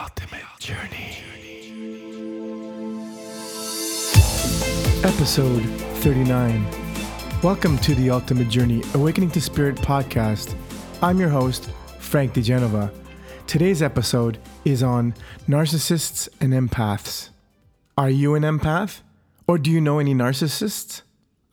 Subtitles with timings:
[0.00, 1.18] ultimate journey.
[5.04, 5.62] Episode
[6.02, 6.66] 39.
[7.42, 10.54] Welcome to the Ultimate Journey Awakening to Spirit podcast.
[11.02, 12.92] I'm your host, Frank DeGenova.
[13.46, 15.14] Today's episode is on
[15.48, 17.30] narcissists and empaths.
[17.96, 19.00] Are you an empath?
[19.46, 21.02] Or do you know any narcissists?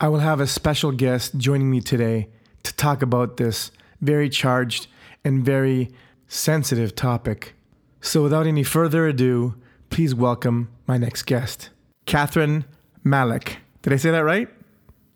[0.01, 2.27] I will have a special guest joining me today
[2.63, 3.71] to talk about this
[4.01, 4.87] very charged
[5.23, 5.91] and very
[6.27, 7.53] sensitive topic.
[8.05, 9.55] So, without any further ado,
[9.89, 11.69] please welcome my next guest,
[12.05, 12.65] Kathryn
[13.01, 13.59] Malek.
[13.81, 14.49] Did I say that right?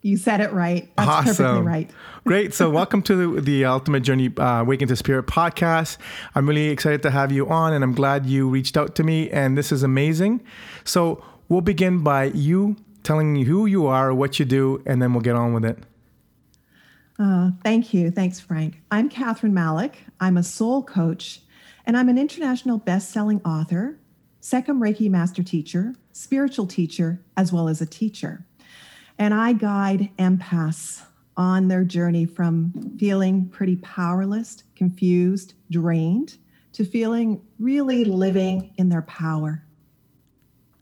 [0.03, 0.89] You said it right.
[0.95, 1.35] That's Awesome.
[1.45, 1.91] perfectly right.
[2.25, 2.53] Great.
[2.53, 5.97] So, welcome to the, the Ultimate Journey uh, Awaken to Spirit podcast.
[6.33, 9.29] I'm really excited to have you on, and I'm glad you reached out to me,
[9.31, 10.41] and this is amazing.
[10.85, 15.11] So, we'll begin by you telling me who you are, what you do, and then
[15.13, 15.77] we'll get on with it.
[17.19, 18.11] Uh, thank you.
[18.11, 18.81] Thanks, Frank.
[18.91, 19.97] I'm Kathryn Malek.
[20.21, 21.41] I'm a soul coach,
[21.87, 23.97] and I'm an international best-selling author,
[24.41, 28.45] Sekhem Reiki master teacher, spiritual teacher, as well as a teacher.
[29.17, 31.03] And I guide empaths
[31.37, 36.37] on their journey from feeling pretty powerless, confused, drained,
[36.73, 39.63] to feeling really living in their power.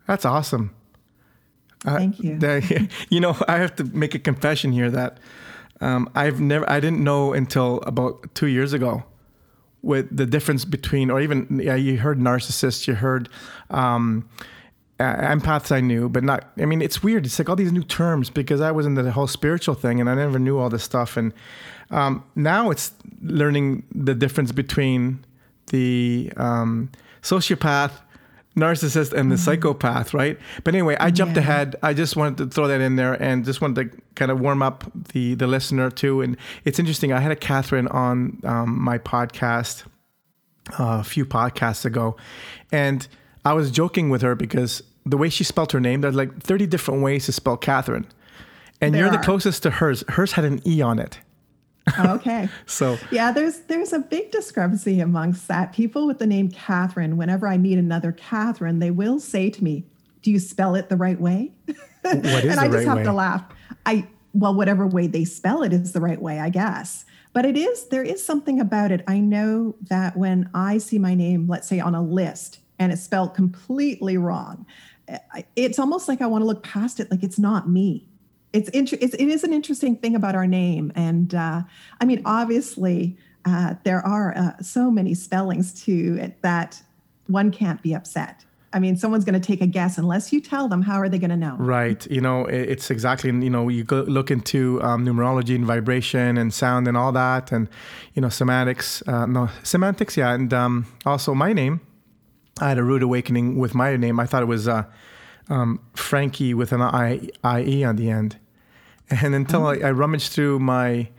[0.07, 0.75] That's awesome.
[1.85, 2.39] Uh, Thank you.
[2.39, 5.19] the- you know, I have to make a confession here that
[5.81, 9.03] um, I've never, I didn't know until about two years ago
[9.85, 13.29] with the difference between, or even, yeah, you heard narcissists, you heard
[13.69, 14.27] um,
[14.99, 17.25] uh, empaths I knew, but not, I mean, it's weird.
[17.27, 20.09] It's like all these new terms because I was into the whole spiritual thing and
[20.09, 21.17] I never knew all this stuff.
[21.17, 21.33] And
[21.91, 25.23] um, now it's learning the difference between
[25.67, 26.89] the um,
[27.21, 27.91] sociopath,
[28.55, 30.37] narcissist, and the psychopath, right?
[30.63, 31.41] But anyway, I jumped Yeah.
[31.43, 31.75] ahead.
[31.83, 34.61] I just wanted to throw that in there and just wanted to kind of warm
[34.61, 36.21] up the the listener too.
[36.21, 37.11] And it's interesting.
[37.11, 39.83] I had a Catherine on um, my podcast
[40.79, 42.15] uh, a few podcasts ago,
[42.71, 43.07] and
[43.43, 46.65] I was joking with her because the way she spelled her name, there's like 30
[46.65, 48.07] different ways to spell Catherine,
[48.81, 50.03] and There you're the closest to hers.
[50.09, 51.19] Hers had an e on it,
[51.99, 52.49] Okay.
[52.65, 55.71] so Yeah, there's there's a big discrepancy amongst that.
[55.71, 59.85] People with the name Catherine, whenever I meet another Catherine, they will say to me,
[60.23, 61.51] "Do you spell it the right way?"
[62.01, 63.03] what is and I just right have way?
[63.03, 63.43] to laugh.
[63.85, 67.05] I well, whatever way they spell it is the right way, I guess.
[67.33, 69.03] But it is there is something about it.
[69.07, 73.03] I know that when I see my name, let's say on a list, and it's
[73.03, 74.65] spelled completely wrong,
[75.07, 75.19] eh,
[75.55, 78.07] it's almost like I want to look past it, like it's not me.
[78.55, 81.63] It's, it's it is an interesting thing about our name, and uh,
[81.99, 86.81] I mean, obviously, uh, there are uh, so many spellings to it that
[87.27, 88.45] one can't be upset.
[88.75, 90.81] I mean, someone's going to take a guess unless you tell them.
[90.81, 91.55] How are they going to know?
[91.57, 92.05] Right.
[92.11, 96.53] You know, it's exactly, you know, you go look into um, numerology and vibration and
[96.53, 97.69] sound and all that, and,
[98.15, 99.01] you know, semantics.
[99.07, 100.33] Uh, no, semantics, yeah.
[100.33, 101.79] And um, also my name,
[102.59, 104.19] I had a rude awakening with my name.
[104.19, 104.83] I thought it was uh,
[105.47, 108.37] um, Frankie with an I, IE on the end.
[109.09, 111.09] And until I, I rummaged through my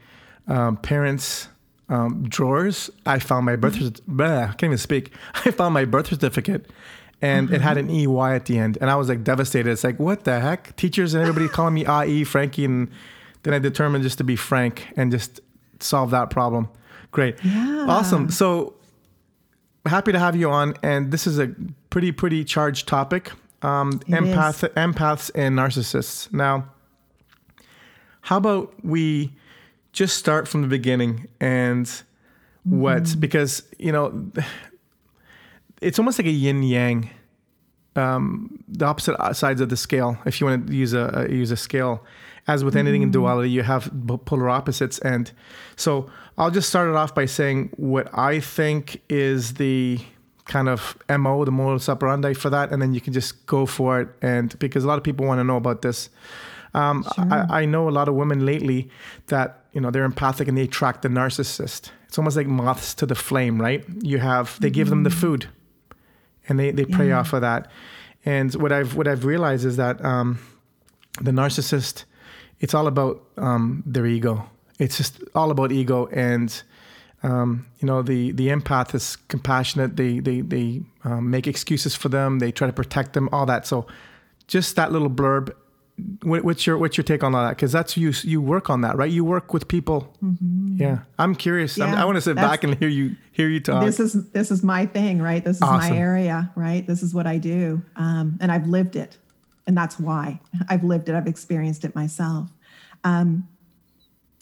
[0.48, 1.48] um, parents'
[1.88, 4.20] um, drawers, I found my birth certificate.
[4.20, 5.12] I can't even speak.
[5.34, 6.70] I found my birth certificate
[7.22, 8.76] and it had an EY at the end.
[8.80, 9.70] And I was like devastated.
[9.70, 10.76] It's like, what the heck?
[10.76, 12.64] Teachers and everybody calling me IE, Frankie.
[12.64, 12.91] And
[13.42, 15.41] then I determined just to be Frank and just
[15.80, 16.68] solve that problem.
[17.12, 17.42] Great.
[17.42, 17.86] Yeah.
[17.88, 18.30] Awesome.
[18.30, 18.74] So
[19.86, 20.74] happy to have you on.
[20.82, 21.54] And this is a
[21.88, 23.32] pretty, pretty charged topic.
[23.62, 26.30] Um, empath, empaths and narcissists.
[26.32, 26.68] Now,
[28.26, 29.32] how about we
[29.92, 32.03] just start from the beginning and
[32.64, 34.32] what because you know
[35.81, 37.09] it's almost like a yin yang
[37.94, 41.56] um, the opposite sides of the scale if you want to use a, use a
[41.56, 42.04] scale.
[42.48, 45.32] As with anything in duality you have b- polar opposites and
[45.75, 49.98] so i'll just start it off by saying what i think is the
[50.44, 54.00] kind of mo the modus operandi for that and then you can just go for
[54.00, 56.09] it and because a lot of people want to know about this
[56.76, 58.88] um, I, I know a lot of women lately
[59.26, 61.91] that you know they're empathic and they attract the narcissist.
[62.09, 63.84] It's almost like moths to the flame, right?
[64.03, 65.48] You have they give them the food,
[66.48, 67.18] and they, they prey Yeah.
[67.21, 67.71] off of that.
[68.24, 70.39] And what I've what I've realized is that um,
[71.21, 72.04] the narcissist,
[72.60, 74.48] it's all about um, their ego.
[74.78, 76.62] It's just all about ego, and
[77.22, 79.97] um, you know the the empath is compassionate.
[79.97, 82.39] They they they um, make excuses for them.
[82.41, 83.28] They try to protect them.
[83.33, 83.66] All that.
[83.66, 83.86] So
[84.48, 85.51] just that little blurb
[86.22, 87.57] what's your what's your take on all that?
[87.57, 89.10] Because that's you you work on that, right?
[89.10, 90.15] You work with people.
[90.75, 91.81] Yeah, I'm curious.
[91.81, 93.84] I'm, I want to sit back and hear you hear you talk.
[93.84, 95.45] This is this is my thing, right?
[95.45, 95.91] This is Awesome.
[95.91, 96.87] my area, right?
[96.87, 99.16] This is what I do, um, and I've lived it,
[99.66, 101.15] and that's why I've lived it.
[101.15, 102.51] I've experienced it myself.
[103.04, 103.49] Um,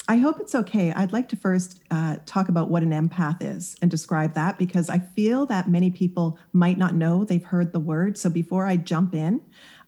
[0.07, 0.93] I hope it's okay.
[0.93, 4.91] I'd like to first uh, talk about what an empath is and describe that because
[4.91, 8.19] I feel that many people might not know they've heard the word.
[8.19, 9.41] So before I jump in,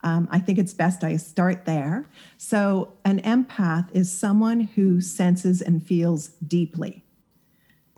[0.02, 2.08] um, I think it's best I start there.
[2.36, 7.04] So, an empath is someone who senses and feels deeply.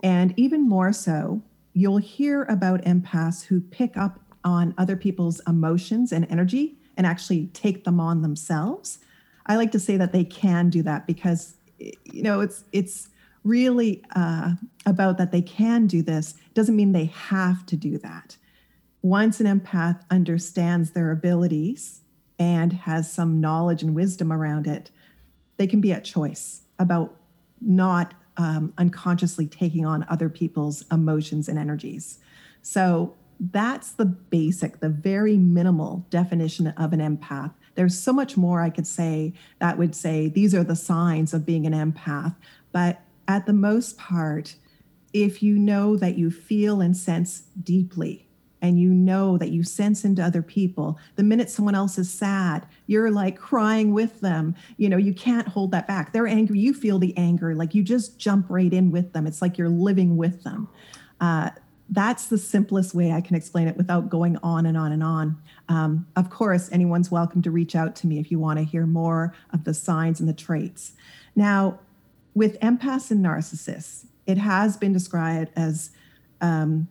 [0.01, 1.43] And even more so,
[1.73, 7.47] you'll hear about empaths who pick up on other people's emotions and energy and actually
[7.47, 8.99] take them on themselves.
[9.45, 13.09] I like to say that they can do that because you know it's it's
[13.43, 14.53] really uh,
[14.85, 18.37] about that they can do this doesn't mean they have to do that
[19.01, 22.01] once an empath understands their abilities
[22.37, 24.91] and has some knowledge and wisdom around it
[25.57, 27.15] they can be at choice about
[27.61, 32.19] not um, unconsciously taking on other people's emotions and energies
[32.61, 33.13] so
[33.51, 38.69] that's the basic the very minimal definition of an empath there's so much more I
[38.69, 42.35] could say that would say these are the signs of being an empath.
[42.73, 44.55] But at the most part,
[45.13, 48.27] if you know that you feel and sense deeply,
[48.61, 52.65] and you know that you sense into other people, the minute someone else is sad,
[52.87, 54.55] you're like crying with them.
[54.77, 56.11] You know, you can't hold that back.
[56.11, 59.25] They're angry, you feel the anger, like you just jump right in with them.
[59.27, 60.67] It's like you're living with them.
[61.21, 61.51] Uh,
[61.89, 65.41] that's the simplest way I can explain it without going on and on and on.
[65.69, 68.85] Um, of course, anyone's welcome to reach out to me if you want to hear
[68.85, 70.93] more of the signs and the traits.
[71.35, 71.79] Now,
[72.35, 75.89] with empaths and narcissists, it has been described as
[76.41, 76.87] um,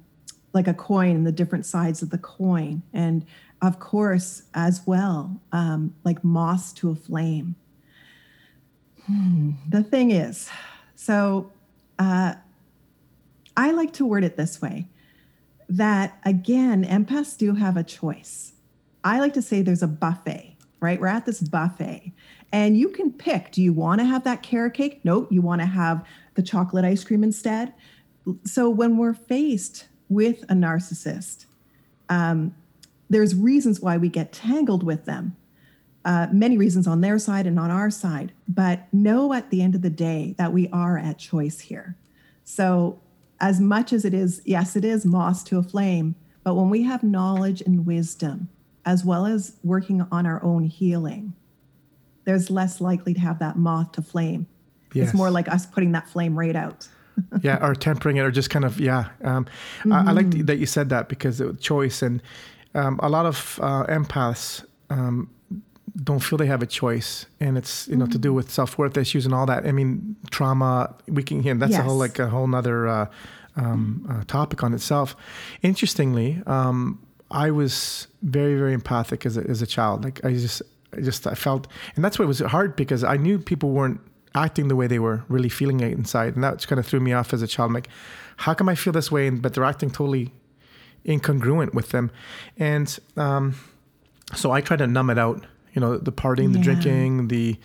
[0.58, 2.82] like a coin and the different sides of the coin.
[2.92, 3.24] And
[3.62, 7.54] of course, as well, um, like moss to a flame.
[9.06, 9.52] Hmm.
[9.68, 10.50] The thing is,
[10.96, 11.52] so
[12.00, 12.34] uh,
[13.56, 14.88] I like to word it this way
[15.68, 18.54] that again, empaths do have a choice.
[19.04, 21.00] I like to say there's a buffet, right?
[21.00, 22.12] We're at this buffet
[22.50, 25.04] and you can pick do you want to have that carrot cake?
[25.04, 27.74] No, you want to have the chocolate ice cream instead.
[28.44, 31.46] So when we're faced with a narcissist,
[32.08, 32.54] um,
[33.10, 35.36] there's reasons why we get tangled with them.
[36.04, 39.74] Uh, many reasons on their side and on our side, but know at the end
[39.74, 41.96] of the day that we are at choice here.
[42.44, 43.00] So
[43.40, 46.14] as much as it is, yes, it is moss to a flame,
[46.44, 48.48] but when we have knowledge and wisdom,
[48.86, 51.34] as well as working on our own healing,
[52.24, 54.46] there's less likely to have that moth to flame.
[54.94, 55.08] Yes.
[55.08, 56.88] It's more like us putting that flame right out.
[57.42, 59.08] Yeah, or tempering it, or just kind of yeah.
[59.22, 59.46] Um,
[59.80, 59.92] mm-hmm.
[59.92, 60.46] I, I, like mm-hmm.
[60.46, 62.22] that you said that because it choice and
[62.74, 65.30] um, a lot of uh, empaths um,
[66.02, 68.12] don't feel they have a choice and it's you know mm-hmm.
[68.12, 68.36] to do mm-hmm.
[68.36, 71.80] with self-worth issues and all that i mean trauma we can hear that's yes.
[71.80, 73.06] a whole like a whole nother uh,
[73.56, 75.16] um, uh, topic on itself
[75.62, 80.62] interestingly um, i was very very empathic as a, as a child like i just
[80.96, 81.66] i just i felt
[81.96, 84.00] and that's why it was hard because i knew people weren't
[84.34, 87.12] acting the way they were really feeling it inside and that kind of threw me
[87.12, 87.88] off as a child I'm like
[88.36, 90.32] how come i feel this way but they're acting totally
[91.06, 92.10] incongruent with them
[92.56, 93.54] and um,
[94.34, 95.44] so i try to numb it out
[95.78, 96.64] you know, the partying, the yeah.
[96.64, 97.56] drinking, the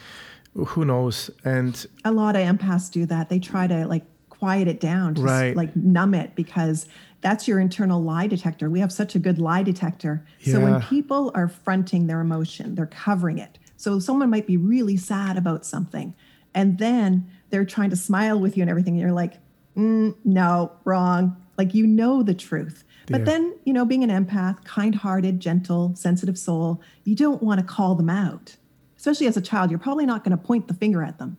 [0.53, 1.31] who knows.
[1.43, 3.29] And a lot of empaths do that.
[3.29, 5.55] They try to like quiet it down, just right.
[5.55, 6.87] like numb it because
[7.21, 8.69] that's your internal lie detector.
[8.69, 10.23] We have such a good lie detector.
[10.41, 10.53] Yeah.
[10.53, 13.57] So when people are fronting their emotion, they're covering it.
[13.77, 16.13] So someone might be really sad about something
[16.53, 18.93] and then they're trying to smile with you and everything.
[18.93, 19.33] And you're like,
[19.77, 21.37] mm, no, wrong.
[21.57, 22.83] Like you know the truth.
[23.07, 27.59] But then, you know, being an empath, kind hearted, gentle, sensitive soul, you don't want
[27.59, 28.55] to call them out.
[28.97, 31.37] Especially as a child, you're probably not going to point the finger at them.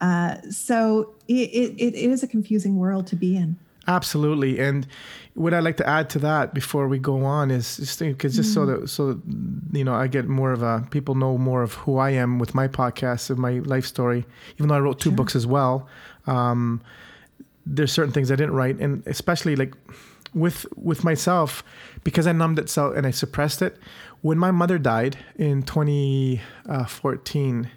[0.00, 3.56] Uh, so it, it, it is a confusing world to be in.
[3.86, 4.58] Absolutely.
[4.58, 4.86] And
[5.34, 8.50] what I'd like to add to that before we go on is just because just
[8.50, 8.54] mm.
[8.54, 9.20] so that so
[9.72, 12.54] you know I get more of a people know more of who I am with
[12.54, 14.26] my podcast and my life story.
[14.56, 15.16] Even though I wrote two sure.
[15.16, 15.88] books as well,
[16.26, 16.82] um,
[17.64, 19.74] there's certain things I didn't write, and especially like
[20.34, 21.64] with with myself
[22.04, 23.78] because I numbed it so and I suppressed it.
[24.22, 27.70] When my mother died in 2014,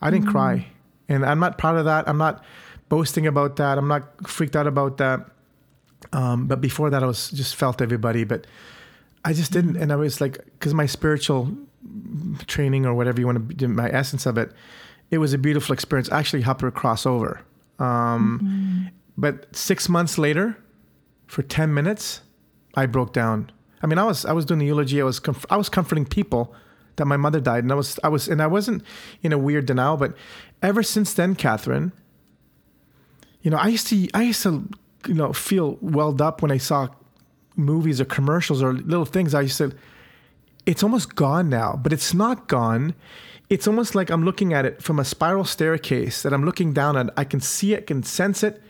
[0.00, 0.30] I didn't mm.
[0.30, 0.68] cry,
[1.08, 2.08] and I'm not proud of that.
[2.08, 2.44] I'm not
[2.88, 3.78] boasting about that.
[3.78, 5.26] I'm not freaked out about that.
[6.12, 8.46] Um, but before that, I was just felt everybody, but
[9.24, 9.76] I just didn't.
[9.76, 11.56] And I was like, because my spiritual
[12.46, 14.52] training or whatever you want to, do, my essence of it,
[15.10, 16.10] it was a beautiful experience.
[16.10, 17.40] Actually, helped her cross over.
[17.78, 18.96] Um, mm-hmm.
[19.16, 20.56] But six months later,
[21.26, 22.22] for 10 minutes,
[22.74, 23.50] I broke down.
[23.82, 25.00] I mean, I was I was doing the eulogy.
[25.00, 26.54] I was comf- I was comforting people
[26.96, 28.82] that my mother died, and I was I was and I wasn't
[29.22, 29.96] in a weird denial.
[29.96, 30.14] But
[30.62, 31.92] ever since then, Kathryn,
[33.42, 34.68] you know, I used to I used to
[35.06, 36.88] you know feel welled up when I saw
[37.56, 39.34] movies or commercials or little things.
[39.34, 39.72] I used to.
[40.66, 42.94] it's almost gone now, but it's not gone.
[43.48, 46.96] It's almost like I'm looking at it from a spiral staircase that I'm looking down
[46.96, 47.12] at.
[47.16, 48.62] I can see it, can sense it,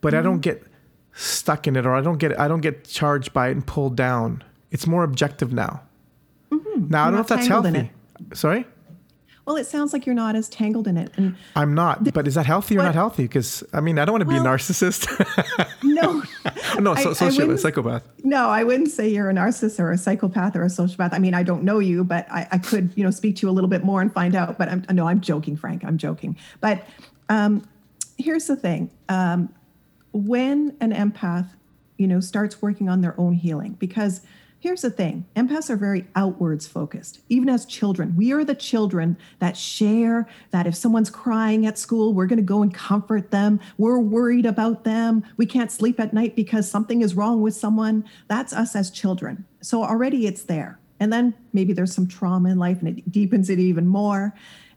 [0.00, 0.64] but I don't get
[1.12, 3.96] stuck in it or I don't get I don't get charged by it and pulled
[3.96, 4.42] down.
[4.70, 5.82] It's more objective now.
[6.50, 7.90] Now I don't know if that's healthy.
[8.34, 8.66] Sorry?
[9.46, 11.12] Well, it sounds like you're not as tangled in it.
[11.16, 13.22] And I'm not, but is that healthy or What- not healthy?
[13.22, 15.06] Because I mean, I don't want to be a narcissist.
[15.84, 16.22] no,
[16.80, 18.02] no, so, I sociopath, psychopath.
[18.24, 21.10] no, I wouldn't say you're a narcissist or a psychopath or a sociopath.
[21.12, 23.50] I mean, I don't know you, but I, I could, you know, speak to you
[23.50, 24.58] a little bit more and find out.
[24.58, 25.84] But I'm, no, I'm joking, Frank.
[25.84, 26.36] I'm joking.
[26.60, 26.84] But
[27.28, 27.68] um,
[28.18, 29.54] here's the thing: um,
[30.12, 31.46] when an empath,
[31.98, 34.22] you know, starts working on their own healing, because
[34.66, 37.20] here's the thing: empaths are very outwards focused.
[37.28, 42.12] Even as children, we are the children that share that if someone's crying at school,
[42.12, 43.60] we're going to go and comfort them.
[43.78, 45.22] We're worried about them.
[45.36, 48.04] We can't sleep at night because something is wrong with someone.
[48.26, 49.44] That's us as children.
[49.60, 50.80] So already it's there.
[50.98, 54.34] And then maybe there's some trauma in life and it deepens it even more.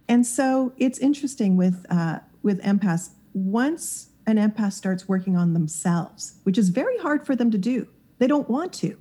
[0.07, 3.09] And so it's interesting with uh, with empaths.
[3.33, 7.87] Once an empath starts working on themselves, which is very hard for them to do,
[8.19, 8.95] they don't want to.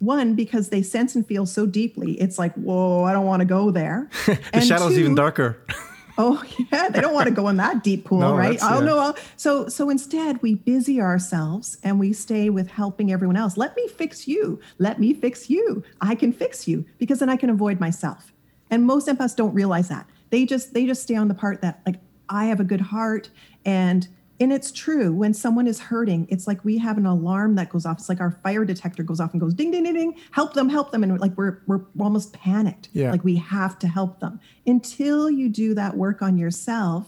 [0.00, 3.46] One, because they sense and feel so deeply, it's like, whoa, I don't want to
[3.46, 4.08] go there.
[4.52, 5.58] The shadow's even darker.
[6.20, 8.58] Oh yeah, they don't want to go in that deep pool, No, right?
[8.60, 8.84] Oh yeah.
[8.86, 8.98] no.
[8.98, 13.56] I'll- So so instead, we busy ourselves and we stay with helping everyone else.
[13.56, 14.58] Let me fix you.
[14.78, 15.84] Let me fix you.
[16.00, 18.32] I can fix you because then I can avoid myself.
[18.70, 20.06] And most empaths don't realize that.
[20.30, 23.30] They just they just stay on the part that like I have a good heart
[23.64, 24.06] and
[24.40, 27.84] and it's true when someone is hurting it's like we have an alarm that goes
[27.84, 27.98] off.
[27.98, 30.68] It's like our fire detector goes off and goes ding ding ding ding help them
[30.68, 31.02] help them.
[31.02, 32.88] And like we're we're almost panicked.
[32.92, 33.10] Yeah.
[33.10, 34.40] like we have to help them.
[34.66, 37.06] Until you do that work on yourself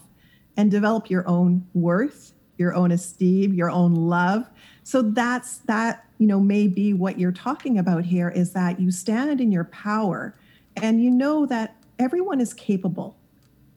[0.57, 4.49] and develop your own worth your own esteem your own love.
[4.83, 8.91] So that's that you know may be what you're talking about here is that you
[8.91, 10.35] stand in your power
[10.75, 13.17] and you know that everyone is capable.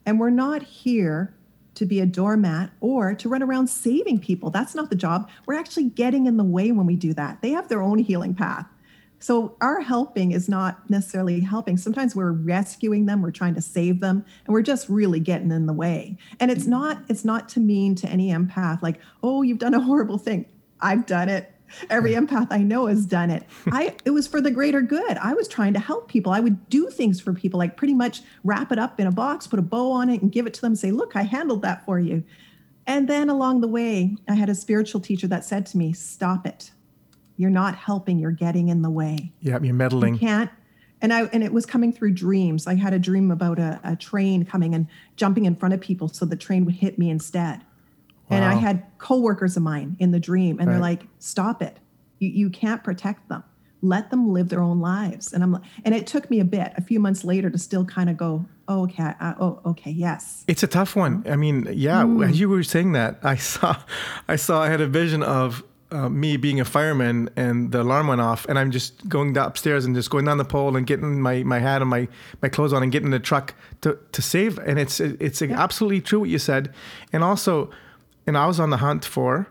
[0.07, 1.35] And we're not here
[1.75, 4.51] to be a doormat or to run around saving people.
[4.51, 5.29] That's not the job.
[5.47, 7.43] We're actually getting in the way when we do that.
[7.43, 8.67] They have their own healing path.
[9.19, 11.79] So our helping is not necessarily helping.
[11.79, 15.65] Sometimes we're rescuing them, we're trying to save them, and we're just really getting in
[15.65, 16.19] the way.
[16.41, 19.81] And it's not it's not to mean to any empath like, "Oh, you've done a
[19.81, 20.45] horrible thing."
[20.79, 21.54] I've done it.
[21.91, 23.45] Every empath I know has done it.
[23.67, 25.17] I it was for the greater good.
[25.19, 26.33] I was trying to help people.
[26.33, 29.47] I would do things for people, like pretty much wrap it up in a box,
[29.47, 30.73] put a bow on it, and give it to them.
[30.73, 32.25] And say, "Look, I handled that for you."
[32.87, 36.47] And then along the way, I had a spiritual teacher that said to me, "Stop
[36.47, 36.71] it.
[37.37, 38.19] You're not helping.
[38.19, 40.15] You're getting in the way." Yeah, you're meddling.
[40.15, 40.51] You can't
[41.05, 43.95] and i and it was coming through dreams i had a dream about a, a
[43.95, 47.63] train coming and jumping in front of people so the train would hit me instead
[48.31, 51.79] and i had coworkers of mine in the dream and they're like stop it.
[52.21, 53.43] You, you can't protect them.
[53.83, 55.33] Let them live their own lives.
[55.33, 57.85] And i'm like and it took me a bit a few months later to still
[57.85, 60.45] kind of go oh, okay oh okay yes.
[60.49, 61.23] It's a tough one.
[61.29, 62.29] I mean, yeah, Mm.
[62.29, 63.77] as you were saying that, I saw,
[64.27, 68.07] I saw, I had a vision of uh, me being a fireman and the alarm
[68.09, 71.21] went off, and I'm just going upstairs and just going down the pole and getting
[71.21, 72.09] my, my hat and my,
[72.43, 74.59] my clothes on and getting in the truck to, to save.
[74.59, 76.73] And it's it's absolutely true what you said,
[77.13, 77.71] and also,
[78.27, 79.47] and I was on the hunt for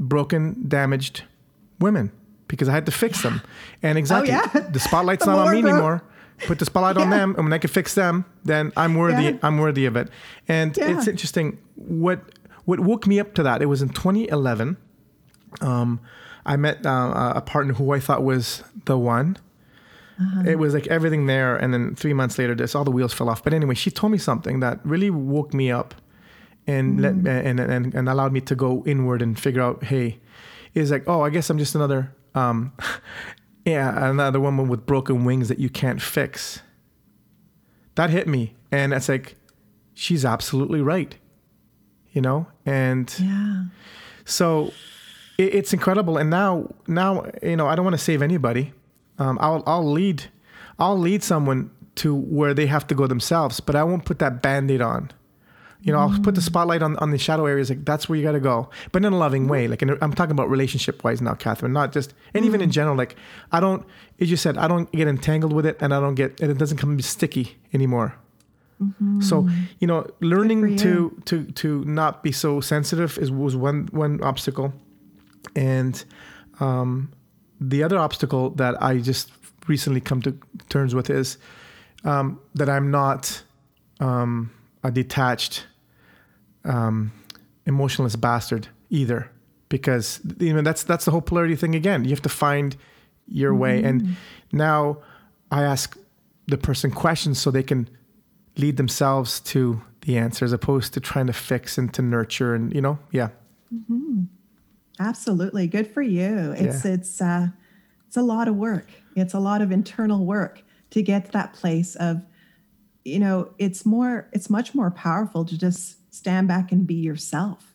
[0.00, 1.22] broken, damaged
[1.80, 2.10] women
[2.48, 3.40] because I had to fix them,
[3.82, 4.60] and exactly Oh, yeah.
[4.70, 6.02] the spotlight's The not on me bro- anymore.
[6.46, 9.22] Put the spotlight on them, and when I can fix them, then I'm worthy.
[9.24, 9.36] Yeah.
[9.42, 10.08] I'm worthy of it.
[10.48, 10.96] And Yeah.
[10.98, 12.20] it's interesting what
[12.64, 13.62] what woke me up to that.
[13.62, 14.76] It was in 2011.
[15.60, 16.00] Um,
[16.46, 19.36] I met uh, a partner who I thought was the one.
[20.46, 23.28] It was like everything there, and then three months later, this all the wheels fell
[23.28, 23.42] off.
[23.42, 25.94] But anyway, she told me something that really woke me up,
[26.66, 30.18] and let and, and and allowed me to go inward and figure out, hey,
[30.74, 32.72] is like, oh, I guess I'm just another, um,
[33.64, 36.60] yeah, another woman with broken wings that you can't fix.
[37.96, 39.36] That hit me, and it's like,
[39.94, 41.16] she's absolutely right,
[42.12, 43.14] you know, and.
[43.18, 43.64] yeah
[44.24, 44.72] So
[45.38, 46.16] it, it's incredible.
[46.16, 48.72] And now, now you know, I don't want to save anybody.
[49.18, 50.24] Um, I'll I'll lead,
[50.78, 54.42] I'll lead someone to where they have to go themselves, but I won't put that
[54.42, 55.12] band-aid on.
[55.84, 57.68] You know, I'll put the spotlight on, on the shadow areas.
[57.68, 59.68] Like that's where you got to go, but in a loving way.
[59.68, 61.72] Like, in a, I'm talking about relationship wise now, Kathryn.
[61.72, 62.96] Not just, and even in general.
[62.96, 63.16] Like,
[63.52, 63.86] I don't.
[64.18, 66.58] As you said, I don't get entangled with it, and I don't get, and it
[66.58, 68.16] doesn't come sticky anymore.
[69.20, 69.48] So
[69.78, 74.22] you know, learning for to to to not be so sensitive is was one one
[74.22, 74.74] obstacle,
[75.54, 76.04] and
[76.60, 77.12] um,
[77.60, 79.30] the other obstacle that I just
[79.68, 80.36] recently come to
[80.68, 81.38] terms with is
[82.04, 83.42] um, that I'm not
[84.00, 84.50] um,
[84.82, 85.66] a detached,
[86.64, 87.12] um,
[87.66, 89.30] emotionless bastard either,
[89.68, 92.04] because you know that's that's the whole polarity thing again.
[92.04, 92.76] You have to find
[93.26, 94.16] your way, and
[94.52, 94.98] now
[95.50, 95.96] I ask
[96.46, 97.88] the person questions so they can
[98.56, 102.74] lead themselves to the answer as opposed to trying to fix and to nurture and
[102.74, 103.28] you know yeah.
[103.74, 104.24] Mm-hmm.
[105.00, 105.66] absolutely.
[105.66, 106.52] Good for you.
[106.52, 106.92] It's yeah.
[106.92, 107.48] it's uh
[108.06, 108.90] it's a lot of work.
[109.16, 112.24] It's a lot of internal work to get to that place of
[113.04, 117.74] you know it's more it's much more powerful to just stand back and be yourself.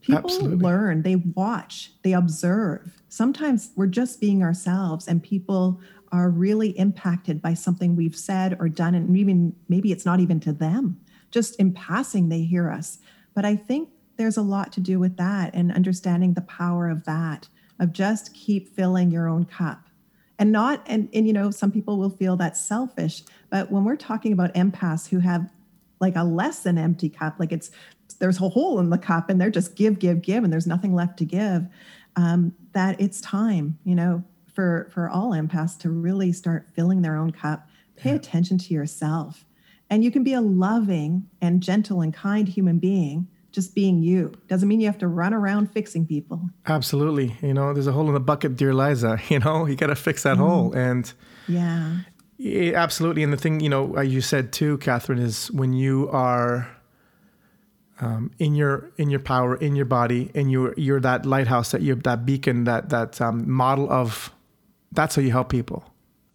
[0.00, 0.56] People Absolutely.
[0.56, 3.00] learn they watch they observe.
[3.08, 8.68] Sometimes we're just being ourselves and people are really impacted by something we've said or
[8.68, 12.98] done and even maybe it's not even to them just in passing they hear us.
[13.32, 17.04] But i think there's a lot to do with that and understanding the power of
[17.04, 19.88] that of just keep filling your own cup.
[20.38, 23.96] And not and, and you know some people will feel that's selfish but when we're
[23.96, 25.48] talking about empaths who have
[26.00, 27.70] like a less than empty cup like it's
[28.18, 30.94] there's a hole in the cup and they're just give give give and there's nothing
[30.94, 31.66] left to give
[32.16, 37.16] um, that it's time you know for for all empaths to really start filling their
[37.16, 37.68] own cup.
[37.96, 38.16] Pay yeah.
[38.16, 39.46] attention to yourself.
[39.88, 44.32] And you can be a loving and gentle and kind human being just being you.
[44.46, 46.50] Doesn't mean you have to run around fixing people.
[46.66, 47.36] Absolutely.
[47.42, 49.66] You know there's a hole in the bucket dear liza you know?
[49.66, 50.40] You got to fix that mm.
[50.40, 51.12] hole and
[51.48, 51.98] yeah.
[52.40, 53.22] Yeah absolutely.
[53.22, 56.70] And the thing you know uh, you said too Kathryn is when you are
[58.00, 61.82] um, in your in your power in your body and you're you're that lighthouse that
[61.82, 64.32] you're that beacon that that um, model of
[64.92, 65.84] that's how you help people.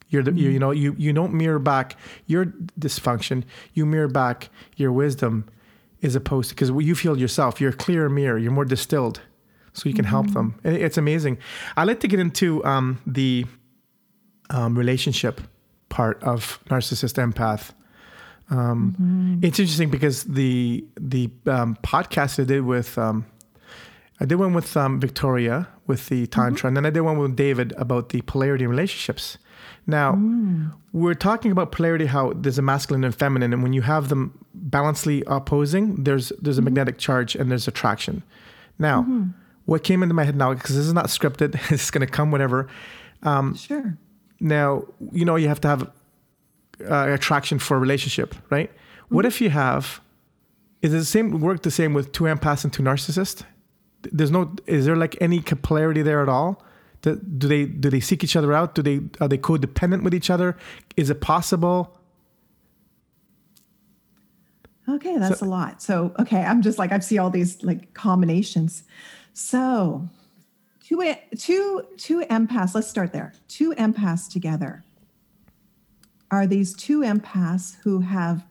[0.10, 0.40] You're the, mm-hmm.
[0.42, 1.98] you, you know you you don't mirror back
[2.28, 2.46] your
[2.80, 3.44] dysfunction.
[3.74, 5.50] You mirror back your wisdom
[6.04, 7.60] as opposed to because you feel yourself.
[7.60, 8.38] You're a clearer mirror.
[8.38, 9.22] You're more distilled
[9.74, 10.12] so you can mm-hmm.
[10.12, 11.40] help them it's amazing.
[11.76, 13.46] I like to get into um, the
[14.52, 15.42] um, relationship
[15.96, 17.72] part of narcissist empath
[18.50, 19.46] um, mm-hmm.
[19.46, 23.26] It's interesting because the the um, podcast I did with um,
[24.20, 26.68] I did one with um, Victoria with the tantra, mm-hmm.
[26.68, 29.38] and then I did one with David about the polarity in relationships.
[29.88, 30.72] Now mm.
[30.94, 34.46] we're talking about polarity, how there's a masculine and feminine, and when you have them
[34.54, 36.66] balancedly opposing, there's there's a mm-hmm.
[36.66, 38.22] magnetic charge and there's attraction.
[38.78, 39.30] Now, mm-hmm.
[39.66, 42.30] what came into my head now because this is not scripted, it's going to come
[42.32, 42.68] whatever.
[43.24, 43.98] Um, sure.
[44.40, 45.92] Now you know you have to have
[46.82, 48.70] uh, attraction for a relationship, right?
[48.70, 49.16] Mm-hmm.
[49.16, 50.02] What if you have
[50.82, 53.44] is it the same work the same with two empaths and two narcissists?
[54.04, 56.64] There's no is there like any polarity there at all?
[57.02, 58.76] Do, do they do they seek each other out?
[58.76, 60.58] Do they are they codependent with each other?
[60.96, 62.00] Is it possible?
[64.88, 65.82] Okay, that's so, a lot.
[65.82, 68.84] So okay, I'm just like I see all these like combinations.
[69.34, 70.08] So
[70.88, 72.76] two two two empaths.
[72.76, 73.34] Let's start there.
[73.48, 74.84] Two empaths together
[76.32, 78.46] are these two empaths who have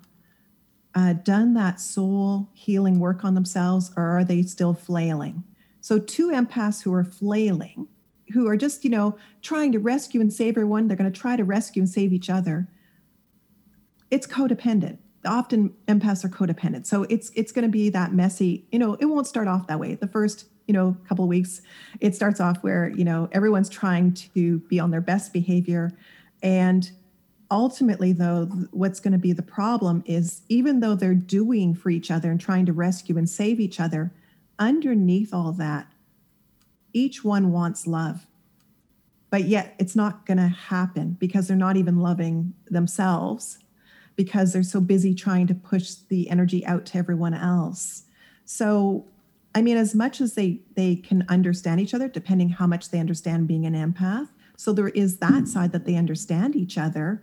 [0.94, 5.44] uh, done that soul healing work on themselves, or are they still flailing?
[5.80, 7.88] So, two empaths who are flailing,
[8.32, 11.36] who are just, you know, trying to rescue and save everyone, they're going to try
[11.36, 12.68] to rescue and save each other.
[14.10, 14.98] It's codependent.
[15.26, 16.86] Often empaths are codependent.
[16.86, 19.80] So it's it's going to be that messy, you know, it won't start off that
[19.80, 19.94] way.
[19.94, 21.60] The first, you know, a couple of weeks,
[22.00, 25.92] it starts off where, you know, everyone's trying to be on their best behavior.
[26.42, 26.90] And
[27.50, 32.10] ultimately though what's going to be the problem is even though they're doing for each
[32.10, 34.10] other and trying to rescue and save each other
[34.58, 35.86] underneath all that
[36.94, 38.26] each one wants love.
[39.28, 43.58] But yet it's not going to happen because they're not even loving themselves
[44.16, 48.04] because they're so busy trying to push the energy out to everyone else.
[48.44, 49.06] So
[49.54, 52.98] i mean as much as they they can understand each other depending how much they
[52.98, 57.22] understand being an empath so there is that side that they understand each other.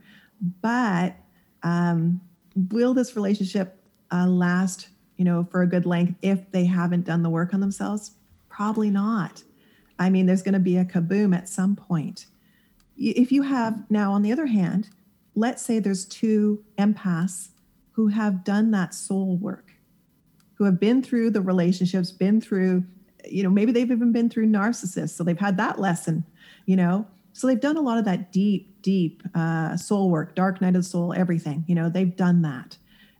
[0.62, 1.16] But
[1.64, 2.22] um,
[2.56, 7.24] will this relationship uh, last, you know, for a good length if they haven't done
[7.24, 8.12] the work on themselves?
[8.50, 9.44] Probably not.
[10.00, 12.26] I mean, there's going to be a kaboom at some point.
[12.98, 14.90] If you have now, on the other hand,
[15.36, 17.50] let's say there's two empaths
[17.94, 19.71] who have done that soul work,
[20.62, 22.84] who have been through the relationships, been through,
[23.28, 25.10] you know, maybe they've even been through narcissists.
[25.10, 26.24] So they've had that lesson,
[26.68, 30.62] you know, so they've done a lot of that deep, deep uh, soul work, dark
[30.62, 31.66] night of the soul, everything.
[31.68, 32.78] You know, they've done that.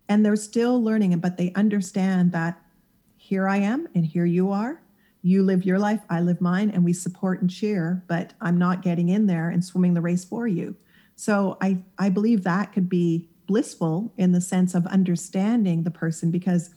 [0.08, 2.62] And they're still learning but they understand that
[3.18, 4.80] here I am and here you are.
[5.24, 8.84] You live your life, I live mine, and we support and cheer, but I'm not
[8.84, 10.76] getting in there and swimming the race for you.
[11.16, 16.32] So I, I believe that could be blissful in the sense of understanding the person
[16.32, 16.70] because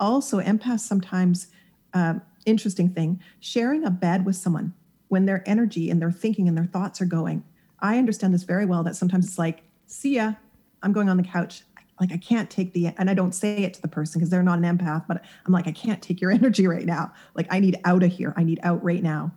[0.00, 1.48] also empaths sometimes,
[1.92, 2.14] uh,
[2.46, 4.74] interesting thing, sharing a bed with someone
[5.08, 7.44] when their energy and their thinking and their thoughts are going.
[7.80, 10.34] I understand this very well that sometimes it's like, see ya,
[10.82, 11.62] I'm going on the couch.
[12.00, 14.42] Like I can't take the and I don't say it to the person because they're
[14.42, 17.12] not an empath, but I'm like, I can't take your energy right now.
[17.34, 18.34] Like I need out of here.
[18.36, 19.32] I need out right now.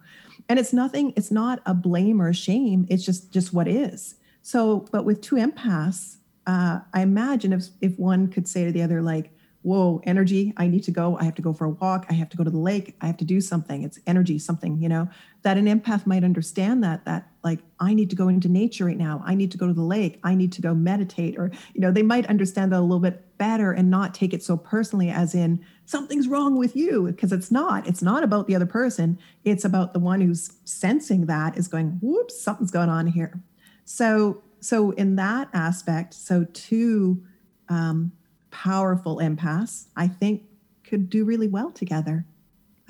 [0.49, 2.87] And it's nothing, it's not a blame or a shame.
[2.89, 4.15] It's just just what is.
[4.41, 6.17] So, but with two empaths,
[6.47, 9.29] uh, I imagine if if one could say to the other, like,
[9.67, 11.17] whoa, energy, I need to go.
[11.17, 12.05] I have to go for a walk.
[12.09, 12.95] I have to go to the lake.
[13.01, 13.83] I have to do something.
[13.83, 15.09] It's energy, something, you know,
[15.41, 18.97] that an empath might understand that, that like, I need to go into nature right
[18.97, 19.21] now.
[19.25, 20.21] I need to go to the lake.
[20.23, 21.37] I need to go meditate.
[21.37, 24.41] Or, you know, they might understand that a little bit better and not take it
[24.41, 27.85] so personally, as in something's wrong with you, because it's not.
[27.85, 29.19] It's not about the other person.
[29.43, 33.41] It's about the one who's sensing that is going, whoops, something's going on here.
[33.83, 37.21] So, so in that aspect, so two
[37.67, 38.13] um,
[38.51, 40.43] powerful empaths, I think
[40.83, 42.25] could do really well together.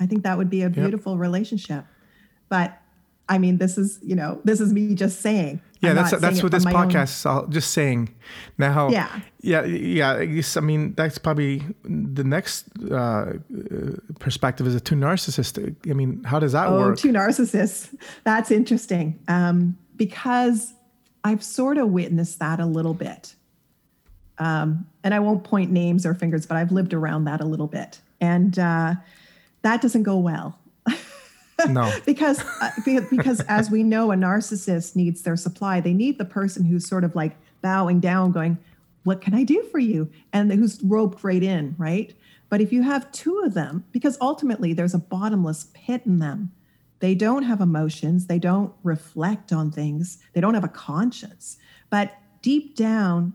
[0.00, 1.20] I think that would be a beautiful yep.
[1.20, 1.84] relationship.
[2.48, 2.80] But
[3.28, 5.60] I mean, this is, you know, this is me just saying.
[5.80, 8.14] Yeah, I'm that's that's what this podcast is all just saying.
[8.56, 10.14] Now, yeah, yeah, yeah.
[10.14, 13.34] I guess I mean that's probably the next uh,
[14.18, 15.76] perspective is a two narcissist.
[15.88, 16.98] I mean, how does that oh, work?
[16.98, 17.94] two narcissists.
[18.24, 20.74] That's interesting um, because
[21.22, 23.36] I've sort of witnessed that a little bit.
[24.38, 27.66] Um, and I won't point names or fingers, but I've lived around that a little
[27.66, 28.00] bit.
[28.20, 28.94] And uh,
[29.62, 30.58] that doesn't go well.
[31.68, 31.92] no.
[32.06, 32.70] because, uh,
[33.10, 35.80] because as we know, a narcissist needs their supply.
[35.80, 38.58] They need the person who's sort of like bowing down, going,
[39.04, 40.10] What can I do for you?
[40.32, 42.14] And who's roped right in, right?
[42.48, 46.52] But if you have two of them, because ultimately there's a bottomless pit in them,
[47.00, 51.58] they don't have emotions, they don't reflect on things, they don't have a conscience.
[51.90, 53.34] But deep down,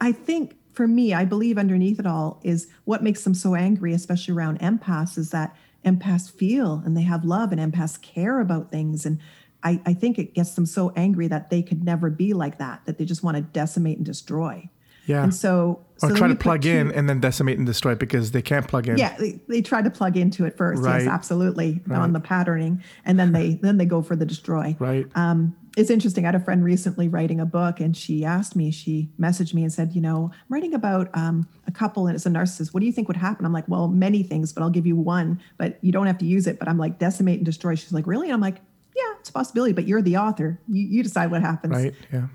[0.00, 3.92] I think for me, I believe underneath it all is what makes them so angry,
[3.94, 8.70] especially around empaths, is that empaths feel and they have love and empaths care about
[8.70, 9.06] things.
[9.06, 9.18] And
[9.62, 12.84] I, I think it gets them so angry that they could never be like that,
[12.84, 14.68] that they just want to decimate and destroy.
[15.06, 15.22] Yeah.
[15.22, 18.32] And so, or so try to plug two, in and then decimate and destroy because
[18.32, 18.98] they can't plug in.
[18.98, 20.82] Yeah, they, they try to plug into it first.
[20.82, 21.02] Right.
[21.02, 21.98] Yes, absolutely right.
[21.98, 24.76] on the patterning, and then they then they go for the destroy.
[24.80, 25.06] Right.
[25.14, 26.24] Um, it's interesting.
[26.24, 28.70] I had a friend recently writing a book, and she asked me.
[28.70, 32.24] She messaged me and said, "You know, I'm writing about um, a couple and it's
[32.24, 32.72] a narcissist.
[32.72, 34.96] What do you think would happen?" I'm like, "Well, many things, but I'll give you
[34.96, 35.38] one.
[35.58, 36.58] But you don't have to use it.
[36.58, 38.56] But I'm like, decimate and destroy." She's like, "Really?" And I'm like,
[38.96, 40.58] "Yeah, it's a possibility, but you're the author.
[40.66, 41.94] You, you decide what happens." Right.
[42.10, 42.28] Yeah.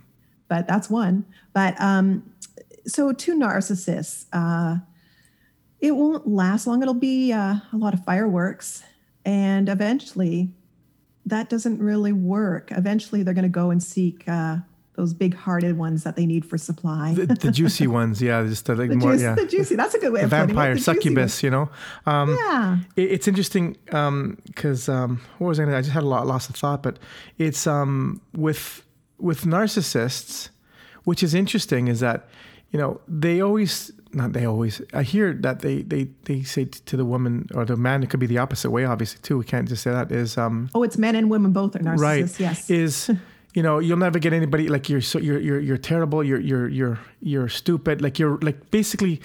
[0.47, 1.25] But that's one.
[1.53, 2.31] But um,
[2.85, 4.77] so two narcissists, uh,
[5.79, 6.83] it won't last long.
[6.83, 8.83] It'll be uh, a lot of fireworks,
[9.25, 10.53] and eventually,
[11.25, 12.71] that doesn't really work.
[12.71, 14.57] Eventually, they're going to go and seek uh,
[14.95, 17.13] those big-hearted ones that they need for supply.
[17.13, 19.35] the, the juicy ones, yeah, just the, like the more, juice, yeah.
[19.35, 19.75] The juicy.
[19.75, 20.21] That's a good way.
[20.21, 20.81] The of vampire, it.
[20.81, 21.69] Succubus, you know.
[22.05, 22.77] Um, yeah.
[22.95, 25.65] It, it's interesting because um, um, what was I?
[25.65, 26.99] Gonna, I just had a lot lost of thought, but
[27.37, 28.83] it's um, with
[29.17, 30.49] with narcissists,
[31.03, 32.27] which is interesting, is that
[32.71, 34.81] you know, they always not they always.
[34.93, 38.03] I hear that they they they say to the woman or the man.
[38.03, 39.37] It could be the opposite way, obviously too.
[39.37, 40.11] We can't just say that.
[40.11, 40.69] Is um.
[40.73, 41.99] Oh, it's men and women both are narcissists.
[41.99, 42.39] Right.
[42.39, 42.69] Yes.
[42.69, 43.11] Is
[43.53, 46.23] you know you'll never get anybody like you're so you're you're you're terrible.
[46.23, 48.01] You're you're you're you're stupid.
[48.01, 49.21] Like you're like basically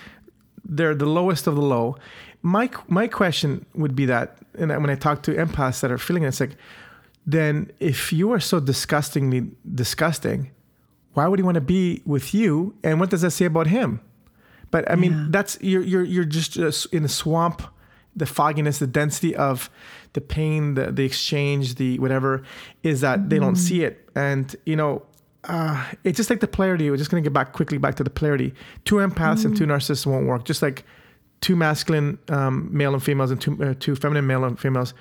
[0.64, 1.96] they're the lowest of the low.
[2.42, 6.22] My my question would be that, and when I talk to empaths that are feeling
[6.22, 6.57] it, it's like,
[7.27, 10.51] then if you are so disgustingly disgusting
[11.16, 12.75] why would he want to be with you?
[12.85, 14.01] And what does that say about him?
[14.70, 15.26] But I mean, yeah.
[15.31, 16.57] that's you're you're you're just
[16.92, 17.62] in a swamp.
[18.14, 19.68] The fogginess, the density of
[20.14, 22.42] the pain, the the exchange, the whatever,
[22.83, 23.29] is that mm-hmm.
[23.29, 24.09] they don't see it.
[24.14, 25.02] And you know,
[25.44, 26.90] uh, it's just like the polarity.
[26.90, 28.55] We're just gonna get back quickly back to the polarity.
[28.85, 29.48] Two empaths mm-hmm.
[29.48, 30.44] and two narcissists won't work.
[30.44, 30.85] Just like
[31.42, 34.94] two masculine um, male and females and two uh, two feminine male and females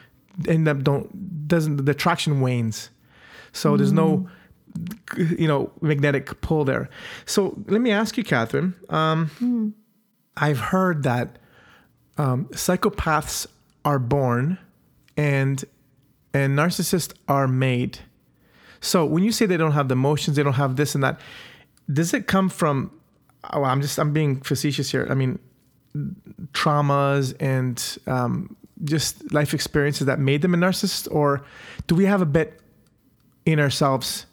[0.47, 2.89] end up don't doesn't the attraction wanes.
[3.53, 3.77] So mm-hmm.
[3.77, 4.29] there's no mm
[5.17, 6.89] you know magnetic pull there.
[7.25, 8.73] So let me ask you, Kathryn.
[8.91, 9.73] Um, mm.
[10.37, 11.37] I've heard that
[12.17, 13.47] um, psychopaths
[13.83, 14.57] are born,
[15.15, 15.63] and
[16.33, 17.99] and narcissists are made.
[18.81, 21.19] So when you say they don't have the emotions, they don't have this and that,
[21.91, 22.91] does it come from?
[23.51, 25.07] Oh, I'm just I'm being facetious here.
[25.09, 25.39] I mean,
[26.51, 31.45] traumas and um, just life experiences that made them a narcissist, or
[31.87, 32.59] do we have a bit
[33.45, 34.25] in ourselves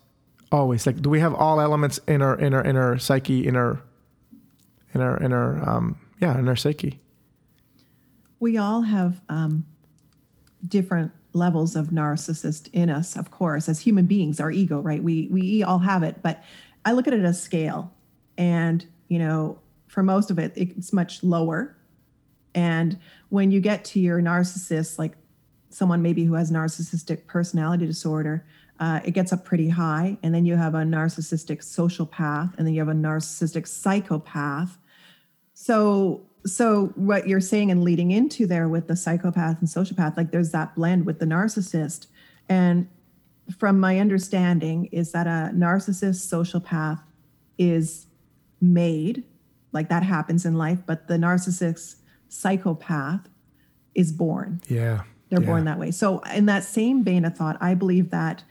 [0.53, 3.57] always like do we have all elements in our in our in our psyche in
[3.57, 3.83] our
[4.95, 7.01] in our in our um yeah in our psyche?
[8.39, 9.65] We all have um
[10.69, 13.69] different levels of narcissist in us of course.
[13.69, 15.03] As human beings our ego right?
[15.03, 16.45] We we all have it but
[16.85, 17.93] i look at it as scale.
[18.37, 21.77] And you know for most of it it's much lower.
[22.55, 22.99] And
[23.31, 25.15] when you get to your narcissist like
[25.71, 28.45] someone maybe who has narcissistic personality disorder
[28.83, 30.19] uh, it gets up pretty high.
[30.25, 34.77] And then you have a narcissistic sociopath, and then you have a narcissistic psychopath.
[35.55, 40.33] So, so what you're saying and leading into there with the psychopath and sociopath, like
[40.33, 42.09] there's that blend with the narcissist.
[42.49, 42.89] And
[43.57, 47.05] from my understanding, is that a narcissist sociopath
[47.59, 48.09] is
[48.61, 49.23] made,
[49.71, 53.29] like that happens in life, but the narcissist psychopath
[53.95, 54.61] is born.
[54.67, 55.03] Yeah.
[55.29, 55.47] They're yeah.
[55.47, 55.93] born that way.
[55.93, 58.43] So, in that same vein of thought, I believe that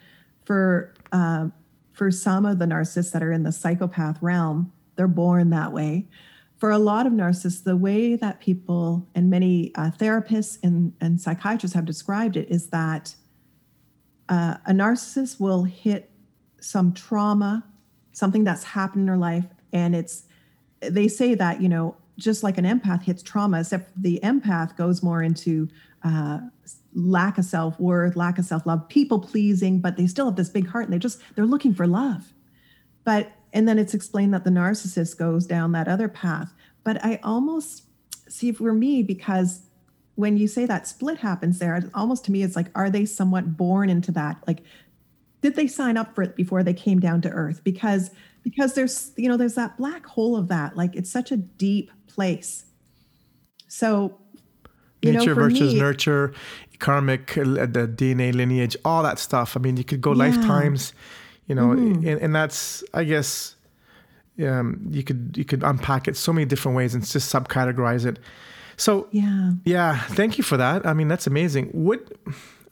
[0.52, 1.48] for uh,
[1.94, 6.10] for some of the narcissists that are in the psychopath realm, they're born that way.
[6.58, 11.22] For a lot of narcissists, the way that people and many uh, therapists and, and
[11.22, 13.16] psychiatrists have described it is that
[14.28, 16.12] uh, a narcissist will hit
[16.60, 17.64] some trauma,
[18.12, 20.26] something that's happened in their life, and it's
[20.82, 25.02] they say that you know just like an empath hits trauma, except the empath goes
[25.02, 25.70] more into
[26.04, 26.40] uh,
[26.94, 30.86] lack of self-worth lack of self-love people pleasing but they still have this big heart
[30.86, 32.34] and they just they're looking for love.
[33.04, 36.54] But and then it's explained that the narcissist goes down that other path.
[36.84, 37.84] But i almost
[38.28, 39.62] see for me because
[40.16, 43.58] when you say that split happens there almost to me it's like are they somewhat
[43.58, 44.38] born into that?
[44.48, 44.64] Like
[45.42, 47.64] did they sign up for it before they came down to earth?
[47.64, 48.12] Because
[48.44, 50.76] because there's you know there's that black hole of that.
[50.78, 52.66] Like it's such a deep place.
[53.68, 54.18] So
[55.04, 56.34] nature know, versus me, nurture
[56.82, 59.56] karmic, uh, the DNA lineage, all that stuff.
[59.56, 60.18] I mean, you could go yeah.
[60.18, 60.94] lifetimes,
[61.48, 62.08] you know, mm-hmm.
[62.08, 63.56] and, and, that's, I guess,
[64.46, 68.20] um, you could you could unpack it so many different ways and just subcategorize it.
[68.76, 70.00] So yeah, yeah.
[70.02, 70.86] Thank you for that.
[70.86, 71.68] I mean, that's amazing.
[71.68, 72.12] What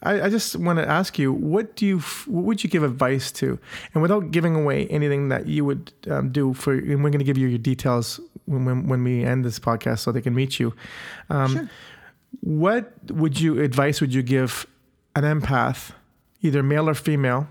[0.01, 3.31] I, I just want to ask you, what do you what would you give advice
[3.33, 3.59] to,
[3.93, 7.25] and without giving away anything that you would um, do for, and we're going to
[7.25, 10.59] give you your details when, when, when we end this podcast so they can meet
[10.59, 10.73] you.
[11.29, 11.69] Um, sure
[12.41, 14.65] what would you advice would you give
[15.15, 15.91] an empath,
[16.41, 17.47] either male or female?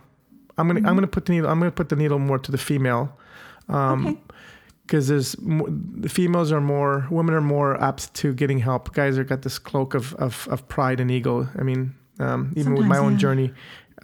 [0.57, 0.89] I'm gonna mm-hmm.
[0.89, 3.17] I'm gonna put the needle I'm gonna put the needle more to the female,
[3.69, 4.21] um, okay.
[4.87, 8.95] Because there's the females are more women are more apt to getting help.
[8.95, 11.49] Guys are got this cloak of of, of pride and ego.
[11.59, 13.19] I mean, um, even Sometimes, with my own yeah.
[13.19, 13.53] journey,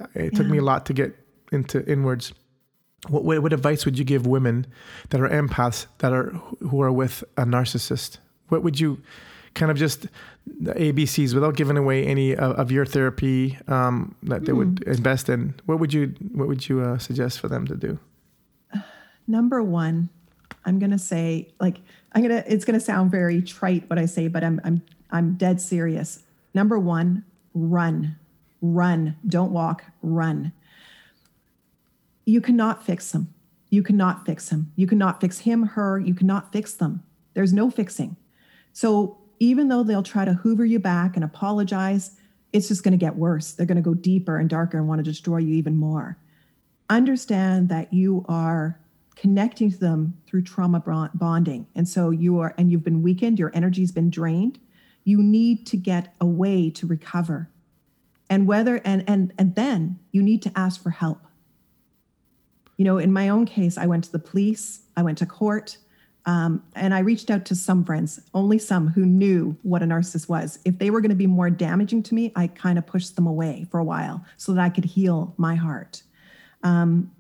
[0.01, 0.31] uh, it yeah.
[0.39, 1.17] took me a lot to get
[1.53, 2.33] into inwards.
[3.09, 4.67] What, what, what advice would you give women
[5.11, 8.19] that are empaths that are who are with a narcissist?
[8.49, 9.01] What would you
[9.55, 10.09] kind of just
[10.47, 14.59] the ABCs without giving away any of, of your therapy um, that they mm.
[14.59, 14.91] would hmm.
[14.91, 17.99] invest in, what would you what would you uh, suggest for them to do?
[19.27, 20.11] Number one,
[20.65, 21.79] I'm gonna say like
[22.13, 25.61] I'm gonna it's gonna sound very trite what I say, but I'm I'm I'm dead
[25.61, 26.23] serious.
[26.53, 28.17] Number one, run,
[28.61, 30.53] run, don't walk, run.
[32.27, 33.33] You cannot fix them.
[33.71, 34.73] You cannot fix him.
[34.77, 35.99] You cannot fix him, her.
[35.99, 37.03] You cannot fix them.
[37.35, 38.17] There's no fixing.
[38.73, 42.13] So even though they'll try to hoover you back and apologize,
[42.53, 43.53] it's just going to get worse.
[43.53, 46.17] They're going to go deeper and darker and want to destroy you even more.
[46.89, 48.81] Understand that you are
[49.17, 50.83] connecting to them through trauma
[51.15, 51.67] bonding.
[51.75, 54.59] And so you are, and you've been weakened, your energy's been drained.
[55.05, 57.51] You need to get a way to recover.
[58.31, 61.21] And whether, and, and, and then you need to ask for help.
[62.77, 65.77] You know, in my own case, I went to the police, I went to court,
[66.27, 70.29] um, and I reached out to some friends, only some who knew what a narcissist
[70.29, 70.59] was.
[70.65, 73.27] If they were going to be more damaging to me, I kind of pushed them
[73.27, 76.03] away for a while so that I could heal my heart.
[76.63, 77.11] Um,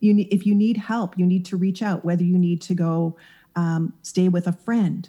[0.00, 2.74] you need, if you need help, you need to reach out, whether you need to
[2.74, 3.16] go
[3.54, 5.08] um, stay with a friend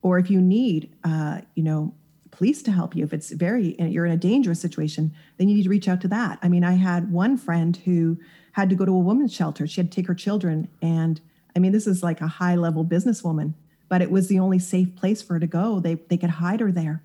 [0.00, 1.94] or if you need, uh, you know,
[2.32, 3.04] police to help you.
[3.04, 6.08] If it's very, you're in a dangerous situation, then you need to reach out to
[6.08, 6.38] that.
[6.42, 8.18] I mean, I had one friend who
[8.52, 9.66] had to go to a women's shelter.
[9.66, 11.20] She had to take her children and
[11.54, 13.54] I mean, this is like a high level businesswoman,
[13.88, 15.80] but it was the only safe place for her to go.
[15.80, 17.02] They they could hide her there.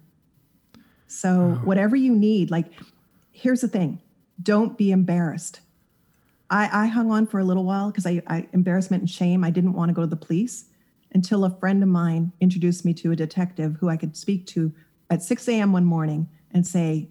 [1.08, 2.68] So whatever you need, like
[3.32, 4.02] here's the thing,
[4.42, 5.62] don't be embarrassed.
[6.50, 9.44] I, I hung on for a little while because I, I embarrassment and shame.
[9.44, 10.66] I didn't want to go to the police
[11.14, 14.74] until a friend of mine introduced me to a detective who I could speak to
[15.10, 15.74] at 6 a.m.
[15.74, 17.10] one morning and say,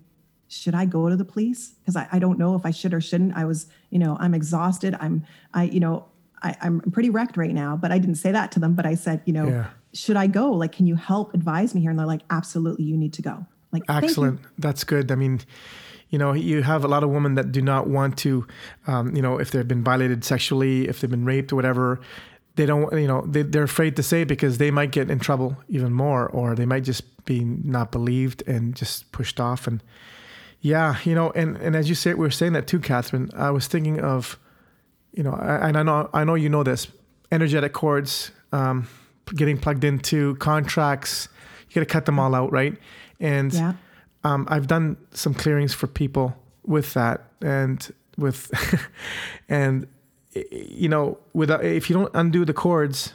[0.49, 1.70] should I go to the police?
[1.81, 3.37] Because I, I don't know if I should or shouldn't.
[3.37, 4.96] I was, you know, I'm exhausted.
[5.01, 6.07] I'm, I, you know,
[6.42, 7.77] I, am pretty wrecked right now.
[7.77, 8.75] But I didn't say that to them.
[8.75, 9.66] But I said, you know, yeah.
[9.92, 10.53] should I go?
[10.53, 11.90] Like, can you help advise me here?
[11.90, 13.46] And they're like, absolutely, you need to go.
[13.72, 14.40] Like, excellent.
[14.59, 15.11] That's good.
[15.11, 15.40] I mean,
[16.11, 18.46] you know, you have a lot of women that do not want to,
[18.87, 22.01] um, you know, if they've been violated sexually, if they've been raped or whatever,
[22.55, 25.57] they don't, you know, they, they're afraid to say because they might get in trouble
[25.68, 29.66] even more, or they might just be not believed and just pushed off.
[29.66, 29.83] And
[30.61, 33.51] yeah, you know, and, and as you say, we were saying that too, Kathryn, I
[33.51, 34.38] was thinking of,
[35.17, 36.87] you know, and I know I know you know this,
[37.33, 38.87] energetic cords um,
[39.35, 41.29] getting plugged into contracts.
[41.69, 42.77] You got to cut them all out, right?
[43.19, 43.73] And yeah.
[44.23, 48.51] um, I've done some clearings for people with that, and with
[49.49, 49.89] and
[50.35, 53.15] you know, without if you don't undo the cords,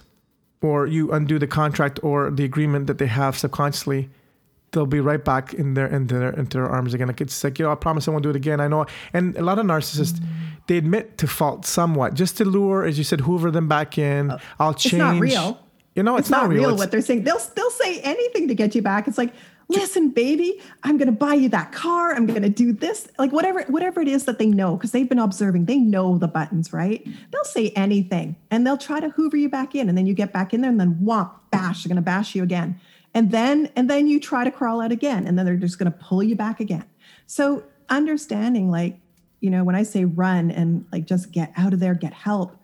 [0.61, 4.09] or you undo the contract or the agreement that they have subconsciously,
[4.71, 7.07] they'll be right back in their in their into their arms again.
[7.07, 8.59] Like it's like you know, I promise I won't do it again.
[8.59, 10.65] I know, and a lot of narcissists Mm-hmm.
[10.67, 14.31] they admit to fault somewhat, just to lure, as you said, hoover them back in.
[14.59, 14.93] I'll change.
[14.93, 15.59] It's not real.
[15.95, 17.23] You know, it's, It's, not, real, It's- what they're saying.
[17.25, 19.09] They'll they'll say anything to get you back.
[19.09, 19.33] It's like,
[19.67, 22.13] listen, baby, I'm gonna buy you that car.
[22.13, 23.09] I'm gonna do this.
[23.19, 25.65] Like whatever whatever it is that they know, because they've been observing.
[25.65, 27.05] They know the buttons, right?
[27.31, 30.31] They'll say anything, and they'll try to hoover you back in, and then you get
[30.31, 31.83] back in there, and then whomp, bash.
[31.83, 32.79] They're gonna bash you again,
[33.13, 35.91] and then and then you try to crawl out again, and then they're just gonna
[35.91, 36.85] pull you back again.
[37.27, 38.99] So understanding, like
[39.39, 42.57] you know, when I say run and like just get out of there, get help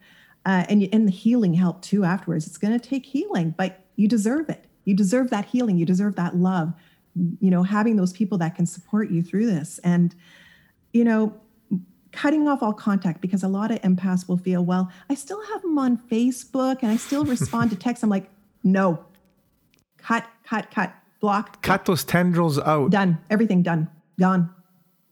[0.48, 2.48] uh, and you, and the healing help too afterwards.
[2.48, 4.64] It's going to take healing, but you deserve it.
[4.86, 5.78] You deserve that healing.
[5.78, 6.72] You deserve that love.
[7.42, 10.16] You know, having those people that can support you through this, and
[10.94, 11.34] you know,
[12.14, 15.62] cutting off all contact because a lot of empaths will feel, well, I still have
[15.64, 18.02] them on Facebook and I still respond to texts.
[18.04, 18.30] I'm like,
[18.64, 19.04] no,
[19.98, 22.92] cut, cut, cut, block, cut those tendrils out.
[22.92, 24.50] done, everything done, gone,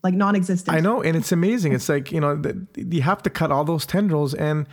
[0.03, 0.75] like non-existent.
[0.75, 1.73] I know, and it's amazing.
[1.73, 4.67] It's like you know, the, you have to cut all those tendrils, and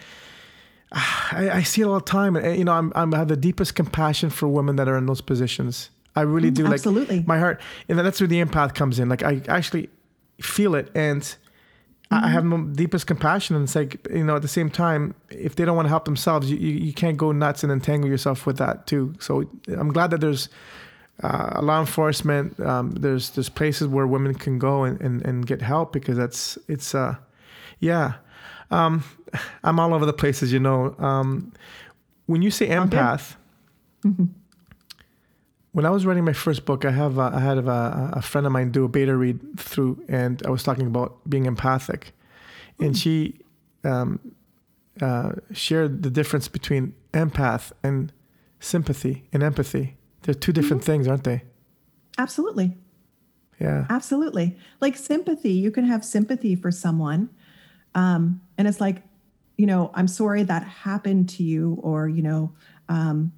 [0.92, 2.37] ah, I, I see it all the time.
[2.37, 5.07] And you know, I'm, I'm I have the deepest compassion for women that are in
[5.07, 5.90] those positions.
[6.14, 6.64] I really do.
[6.64, 7.25] Like absolutely.
[7.27, 9.09] my heart, and that's where the empath comes in.
[9.09, 9.88] Like I actually
[10.40, 11.35] feel it, and
[12.12, 13.57] I I have the deepest compassion.
[13.57, 16.05] And it's like you know, at the same time, if they don't want to help
[16.05, 19.14] themselves, you, you, you can't go nuts and entangle yourself with that too.
[19.18, 20.48] So I'm glad that there's
[21.22, 22.59] uh, law enforcement.
[22.61, 26.59] Um, there's there's places where women can go and, and, and get help because that's
[26.68, 27.16] it's uh
[27.81, 28.14] yeah.
[28.70, 29.05] Um,
[29.64, 30.94] I'm all over the place as you know.
[30.98, 31.53] Um,
[32.27, 33.35] when you say empath,
[35.72, 38.46] when I was writing my first book, I have uh, I had a, a friend
[38.46, 42.12] of mine do a beta read through, and I was talking about being empathic,
[42.78, 43.40] and she
[43.85, 44.20] um,
[45.00, 48.12] uh, shared the difference between empath and
[48.61, 49.96] sympathy and empathy.
[50.22, 51.42] They're two different things, aren't they?
[52.18, 52.76] Absolutely.
[53.58, 53.87] Yeah.
[53.88, 54.56] Absolutely.
[54.80, 57.30] Like sympathy, you can have sympathy for someone.
[57.94, 59.02] Um, and it's like,
[59.56, 62.52] you know, I'm sorry that happened to you, or, you know,
[62.88, 63.32] um,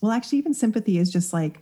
[0.00, 1.60] well, actually, even sympathy is just like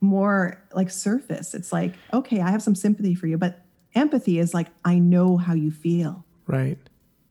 [0.00, 1.54] more like surface.
[1.54, 3.60] It's like, okay, I have some sympathy for you, but
[3.94, 6.24] empathy is like, I know how you feel.
[6.46, 6.78] Right.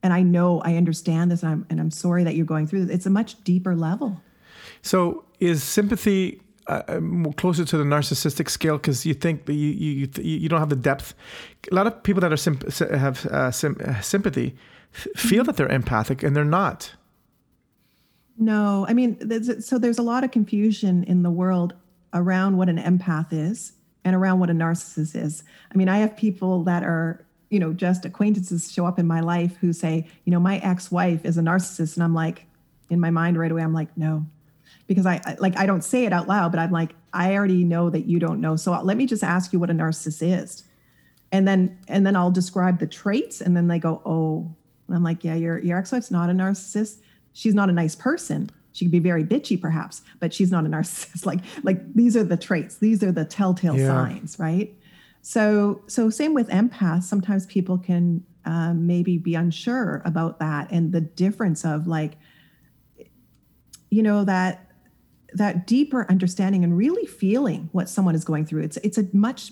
[0.01, 2.85] And I know I understand this and I'm and I'm sorry that you're going through
[2.85, 2.95] this.
[2.95, 4.21] It's a much deeper level.
[4.81, 9.69] So is sympathy uh, uh, closer to the narcissistic scale because you think that you
[9.69, 11.15] you you, you don't have the depth?
[11.71, 14.55] A lot of people that are symp- have uh, sym- uh, sympathy
[14.93, 16.93] f- feel that they're empathic and they're not.
[18.37, 21.73] No, I mean, there's, so there's a lot of confusion in the world
[22.13, 25.43] around what an empath is and around what a narcissist is.
[25.73, 29.19] I mean, I have people that are, you know, just acquaintances show up in my
[29.19, 32.45] life who say, you know, my ex-wife is a narcissist, and I'm like,
[32.89, 34.25] in my mind right away, I'm like, no,
[34.87, 37.63] because I I- like I don't say it out loud, but I'm like, I already
[37.63, 38.55] know that you don't know.
[38.55, 40.63] So let me just ask you what a narcissist is,
[41.31, 44.55] and then and then I'll describe the traits, and then they go, oh,
[44.87, 46.99] and I'm like, yeah, your your ex-wife's not a narcissist.
[47.33, 48.49] She's not a nice person.
[48.79, 51.25] She could be very bitchy, perhaps, but she's not a narcissist.
[51.25, 52.77] Like like these are the traits.
[52.77, 53.87] These are the telltale Yeah.
[53.87, 54.73] signs, right?
[55.21, 57.03] So so same with empaths.
[57.03, 62.17] Sometimes people can um, maybe be unsure about that and the difference of like
[63.89, 64.71] you know that
[65.33, 69.51] that deeper understanding and really feeling what someone is going through it's it's a much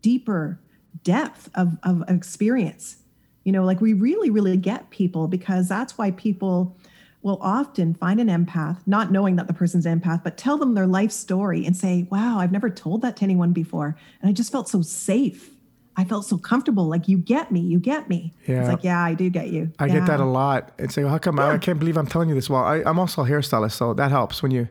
[0.00, 0.60] deeper
[1.02, 2.98] depth of of experience
[3.42, 6.76] you know like we really really get people because that's why people
[7.24, 10.86] will often find an empath not knowing that the person's empath but tell them their
[10.86, 14.52] life story and say wow i've never told that to anyone before and i just
[14.52, 15.50] felt so safe
[15.96, 18.60] i felt so comfortable like you get me you get me Yeah.
[18.60, 20.28] it's like yeah i do get you I get that a Yeah.
[20.42, 20.72] lot.
[20.78, 22.48] It's like, how come I, I can't believe I'm telling you this?
[22.48, 24.68] Well, I, I'm also a hairstylist, so that helps when you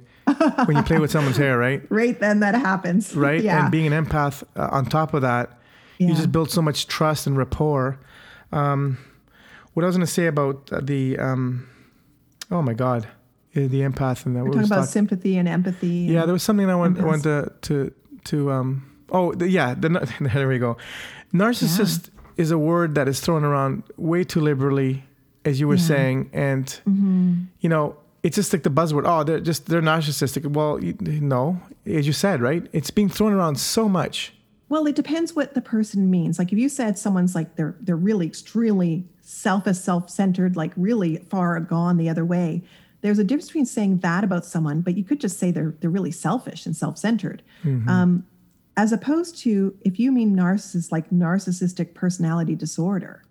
[0.65, 1.81] when you play with someone's hair, right?
[2.01, 3.43] right then that happens Right.
[3.43, 5.59] yeah And being an empath uh, on top of that,
[5.97, 7.99] you just build so much trust and rapport.
[8.51, 8.97] Um,
[9.73, 11.67] what I was going to say about the, um,
[12.51, 13.05] oh my God,
[13.55, 14.43] uh, the empath and that.
[14.43, 15.87] We're talking about sympathy and empathy.
[15.87, 17.05] Yeah, and- there was something I want, I Empaths.
[17.05, 17.93] wanted to, to,
[18.25, 19.89] to, um, oh, the, yeah, the,
[20.33, 20.77] there we go.
[21.33, 25.03] Narcissist is a word that is thrown around way too liberally,
[25.45, 25.81] as you were Yeah.
[25.81, 26.29] saying.
[26.33, 27.33] And, Mm-hmm.
[27.61, 29.03] you know, it's just like the buzzword.
[29.05, 30.45] Oh, they're just, they're narcissistic.
[30.51, 32.65] Well, you, no, as you said, right?
[32.71, 34.33] It's being thrown around so much.
[34.69, 36.39] Well, it depends what the person means.
[36.39, 41.59] Like if you said someone's like they're they're really extremely selfish, self-centered, like really far
[41.59, 42.63] gone the other way.
[43.01, 45.89] There's a difference between saying that about someone, but you could just say they're they're
[45.89, 47.43] really selfish and self-centered.
[47.89, 48.25] Um,
[48.77, 53.23] as opposed to if you mean narcissist, like narcissistic personality disorder,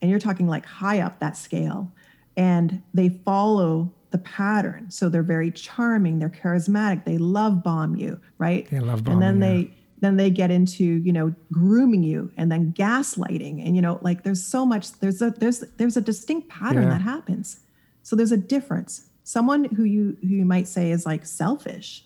[0.00, 1.90] and you're talking like high up that scale,
[2.36, 4.90] and they follow the pattern.
[4.90, 8.68] So they're very charming, they're charismatic, they love bomb you, right?
[8.70, 12.30] They love bomb and then bombing, they then they get into you know grooming you
[12.36, 13.64] and then gaslighting.
[13.66, 16.90] And you know like there's so much there's a there's there's a distinct pattern Yeah.
[16.90, 17.60] that happens.
[18.02, 19.08] So there's a difference.
[19.24, 22.04] Someone who you who you might say is like selfish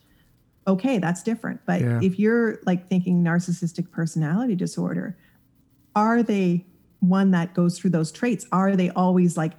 [0.66, 1.60] okay that's different.
[1.66, 2.00] But Yeah.
[2.02, 5.16] if you're like thinking narcissistic personality disorder
[5.94, 6.64] are they
[7.00, 8.46] one that goes through those traits?
[8.52, 9.52] Are they always like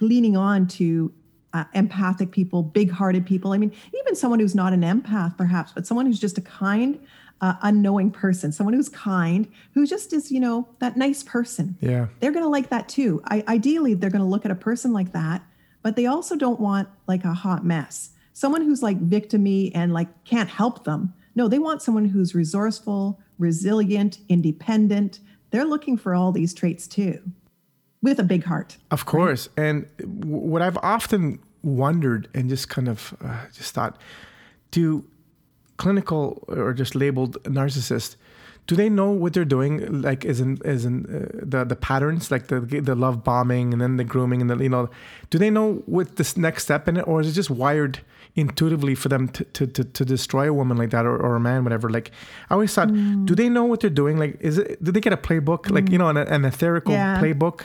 [0.00, 1.12] leaning on to
[1.54, 3.52] uh, empathic people big-hearted people?
[3.52, 6.98] I mean even someone who's not an empath perhaps but someone who's just a kind
[7.42, 11.76] uh, unknowing person someone who's kind who just is you know that nice person.
[11.80, 12.06] Yeah.
[12.20, 13.20] they're going to like that too.
[13.26, 15.42] I, ideally they're going to look at a person like that
[15.82, 18.10] but they also don't want like a hot mess.
[18.32, 21.12] Someone who's like victimy and like can't help them.
[21.34, 25.20] No they want someone who's resourceful resilient independent.
[25.50, 27.20] They're looking for all these traits too
[28.02, 28.78] with a big heart.
[28.90, 29.48] Of course.
[29.56, 33.98] And what I've often wondered and just kind of uh, just thought
[34.70, 35.04] do
[35.76, 38.16] clinical or just labeled narcissist,
[38.68, 42.30] do they know what they're doing like is in as in uh, the the patterns
[42.30, 44.88] like the the love bombing and then the grooming and the you know
[45.30, 47.98] do they know what this next step in it or is it just wired
[48.36, 51.40] intuitively for them to to, to, to destroy a woman like that or, or a
[51.40, 52.12] man whatever like
[52.50, 52.86] i always thought
[53.26, 55.90] do they know what they're doing like is it do they get a playbook like
[55.90, 57.20] you know an, an etherical Yeah.
[57.20, 57.62] playbook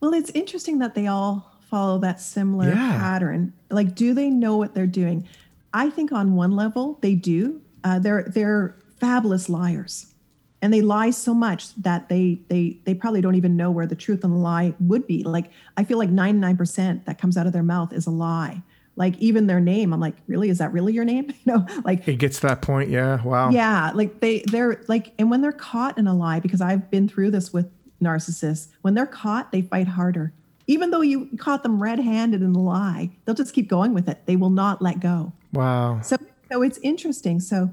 [0.00, 2.98] Well, it's interesting that they all follow that similar Yeah.
[2.98, 3.52] pattern.
[3.70, 5.26] Like, do they know what they're doing?
[5.72, 7.60] I think on one level they do.
[7.84, 10.14] Uh, they're they're fabulous liars,
[10.60, 13.94] and they lie so much that they they they probably don't even know where the
[13.94, 15.22] truth and the lie would be.
[15.22, 18.10] Like, I feel like ninety nine percent that comes out of their mouth is a
[18.10, 18.62] lie.
[18.96, 20.50] Like even their name, I'm like, really?
[20.50, 21.32] Is that really your name?
[21.44, 23.22] You know, like It gets to that point, yeah.
[23.22, 23.50] Wow.
[23.50, 27.08] yeah, like they they're like, and when they're caught in a lie, because I've been
[27.08, 27.70] through this with
[28.02, 30.32] narcissists, when they're caught, they fight harder.
[30.66, 34.26] Even though you caught them red-handed in the lie, they'll just keep going with it.
[34.26, 35.32] They will not let go.
[35.52, 36.00] Wow.
[36.02, 36.16] So
[36.50, 37.40] so it's interesting.
[37.40, 37.70] So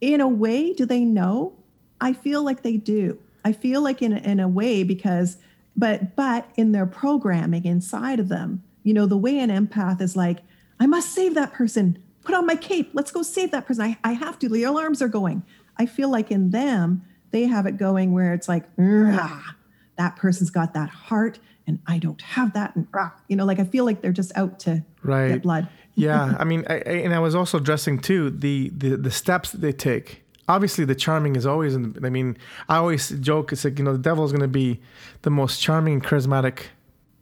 [0.00, 1.54] in a way, do they know?
[2.00, 3.18] I feel like they do.
[3.44, 5.38] I feel like in a, in a way because
[5.76, 10.16] but but in their programming inside of them, you know, the way an empath is
[10.16, 10.40] like,
[10.78, 12.02] I must save that person.
[12.22, 12.90] Put on my cape.
[12.92, 13.84] Let's go save that person.
[13.84, 14.48] I, I have to.
[14.48, 15.42] The alarms are going.
[15.78, 20.74] I feel like in them, they have it going where it's like, that person's got
[20.74, 22.74] that heart and I don't have that.
[22.76, 25.28] And rah." you know, like I feel like they're just out to Right.
[25.28, 25.68] get blood.
[25.94, 29.52] Yeah, I mean, I, I, and I was also addressing too the, the the steps
[29.52, 30.22] that they take.
[30.48, 31.74] Obviously, the charming is always.
[31.74, 32.36] In, I mean,
[32.68, 33.52] I always joke.
[33.52, 34.80] It's like you know, the devil is going to be
[35.22, 36.66] the most charming and charismatic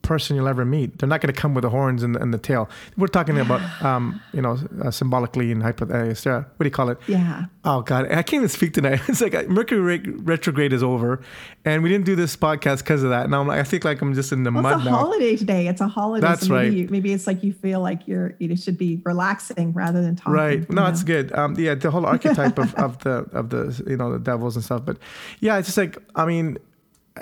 [0.08, 0.98] person you'll ever meet.
[0.98, 2.68] They're not going to come with the horns and, and the tail.
[2.96, 5.84] We're talking about, um, you know, uh, symbolically and hypo.
[5.84, 6.14] Uh,
[6.56, 6.98] what do you call it?
[7.06, 7.44] Yeah.
[7.64, 9.00] Oh God, I can't even speak tonight.
[9.08, 11.20] It's like uh, Mercury re- retrograde is over,
[11.64, 13.28] and we didn't do this podcast because of that.
[13.28, 14.96] Now I'm like, I think like I'm just in the Well, mud it's a now.
[14.96, 15.68] holiday today.
[15.68, 16.26] It's a holiday.
[16.26, 16.76] That's so maybe right.
[16.78, 20.32] You, maybe it's like you feel like you're you should be relaxing rather than talking.
[20.32, 20.70] Right.
[20.70, 20.88] No, know?
[20.88, 21.30] it's good.
[21.32, 24.64] Um, yeah, the whole archetype of, of the of the you know the devils and
[24.64, 24.86] stuff.
[24.86, 24.96] But
[25.40, 26.56] yeah, it's just like I mean,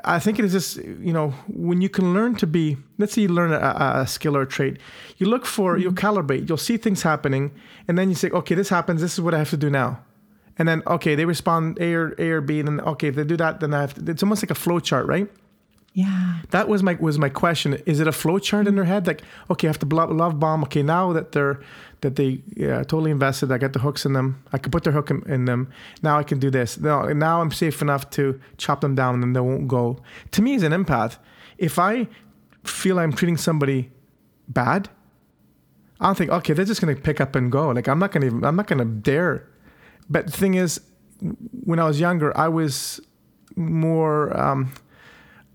[0.05, 2.77] I think it is just you know when you can learn to be.
[2.99, 4.79] Let's say you learn a, a- skill or a trait,
[5.19, 6.07] you look for you'll mm-hmm.
[6.07, 6.49] calibrate.
[6.49, 7.53] You'll see things happening,
[7.89, 9.01] and then you say, okay, this happens.
[9.01, 10.01] This is what I have to do now.
[10.59, 12.61] And then okay, they respond A or A or B.
[12.61, 14.11] And then okay, if they do that, then I have to.
[14.11, 15.29] It's almost like a flow chart, right?
[15.97, 16.41] Yeah.
[16.51, 17.83] That was my was my question.
[17.87, 18.77] Is it a flow chart in mm-hmm.
[18.77, 19.07] their head?
[19.07, 20.63] Like, okay, I have to blo- love bomb.
[20.65, 21.59] Okay, now that they're
[22.07, 24.41] that they yeah, totally invested, I got the hooks in them.
[24.53, 25.73] I can put their hook in, in them.
[26.03, 26.79] Now I can do this.
[26.79, 29.99] Now, now I'm safe enough to chop them down and they won't go.
[30.31, 31.19] To me, as an empath,
[31.59, 32.07] if I
[32.63, 33.91] feel I'm treating somebody
[34.47, 34.89] bad,
[35.99, 37.71] I don't think okay, they're just gonna pick up and go.
[37.71, 39.49] Like I'm not gonna even I'm not gonna dare.
[40.09, 40.81] But the thing is,
[41.65, 43.01] when I was younger, I was
[43.57, 44.37] more.
[44.39, 44.73] Um,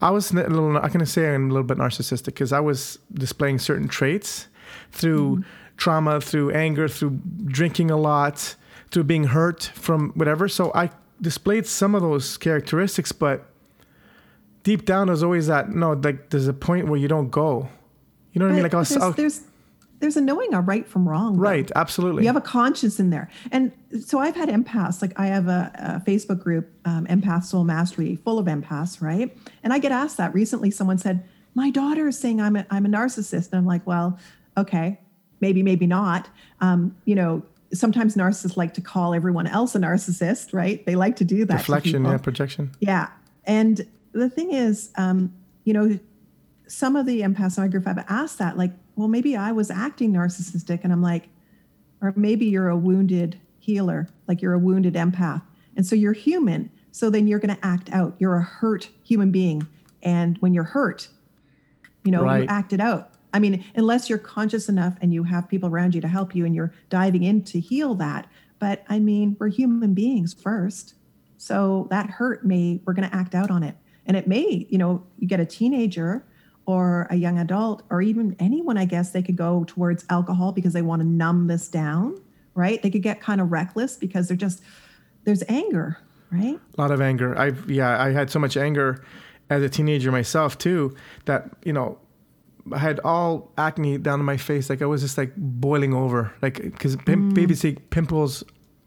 [0.01, 0.77] I was a little.
[0.77, 4.47] I can say I'm a little bit narcissistic because I was displaying certain traits
[4.91, 5.43] through
[5.81, 8.55] trauma, through anger, through drinking a lot,
[8.91, 10.47] through being hurt from whatever.
[10.47, 13.45] So I displayed some of those characteristics, but
[14.63, 15.93] deep down, there's always that no.
[15.93, 17.67] Like there's a point where you don't go.
[18.31, 18.63] You know what I mean?
[18.63, 19.41] Like I was, there's, I'll- there's
[19.99, 21.35] there's a knowing a right from wrong.
[21.37, 21.43] though.
[21.43, 22.23] right, absolutely.
[22.23, 23.29] You have a conscience in there.
[23.51, 23.71] And
[24.03, 25.71] so I've had empaths, like I have a,
[26.03, 29.35] a Facebook group, um, Empath Soul Mastery, full of empaths, right?
[29.63, 30.33] And I get asked that.
[30.33, 31.23] Recently, someone said,
[31.53, 33.51] My daughter is saying I'm a, I'm a narcissist.
[33.51, 34.17] And I'm like, Well,
[34.57, 34.99] okay,
[35.41, 36.29] maybe, maybe not.
[36.61, 40.85] Um, you know, sometimes narcissists like to call everyone else a narcissist, right?
[40.85, 41.55] They like to do that.
[41.55, 42.71] Reflection, yeah, projection.
[42.79, 43.09] Yeah.
[43.45, 45.33] And the thing is, um,
[45.63, 45.99] you know,
[46.67, 49.71] some of the empaths in my group have asked that, like, well, maybe I was
[49.71, 50.81] acting narcissistic.
[50.83, 51.29] And I'm like,
[52.01, 55.41] or maybe you're a wounded healer, like you're a wounded empath.
[55.75, 56.69] And so you're human.
[56.91, 58.15] So then you're going to act out.
[58.19, 59.65] You're a hurt human being.
[60.03, 61.07] And when you're hurt,
[62.03, 62.43] you know, Right.
[62.43, 63.10] you act it out.
[63.33, 66.45] I mean, unless you're conscious enough and you have people around you to help you
[66.45, 68.27] and you're diving in to heal that.
[68.59, 70.93] but I mean, we're human beings first.
[71.37, 73.75] So that hurt may, we're going to act out on it.
[74.05, 76.23] And it may, you know, you get a teenager
[76.67, 80.73] or a young adult or even anyone, I guess, they could go towards alcohol because
[80.73, 82.21] they want to numb this down,
[82.53, 82.81] right?
[82.81, 84.61] They could get kind of reckless because they're just,
[85.23, 85.97] there's anger,
[86.31, 86.59] right?
[86.77, 87.37] A lot of anger.
[87.37, 89.03] I yeah, I had so much anger
[89.49, 91.97] as a teenager myself too that you know
[92.71, 94.69] I had all acne down my face.
[94.69, 96.31] Like I was just like boiling over.
[96.41, 98.43] Like because pim- baby say pimples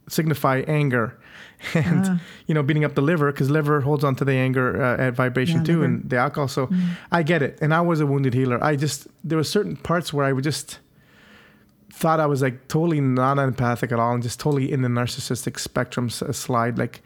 [0.08, 1.18] signify anger,
[1.74, 2.20] and Ah.
[2.46, 5.14] you know beating up the liver because liver holds on to the anger uh, at
[5.14, 5.84] vibration Yeah, too, liver.
[5.84, 6.48] and the alcohol.
[6.48, 6.68] So
[7.10, 7.58] I get it.
[7.62, 8.62] And I was a wounded healer.
[8.62, 10.78] I just there were certain parts where I would just
[11.92, 15.58] thought I was like totally not empathic at all and just totally in the narcissistic
[15.58, 16.76] spectrum s- slide.
[16.78, 17.02] Like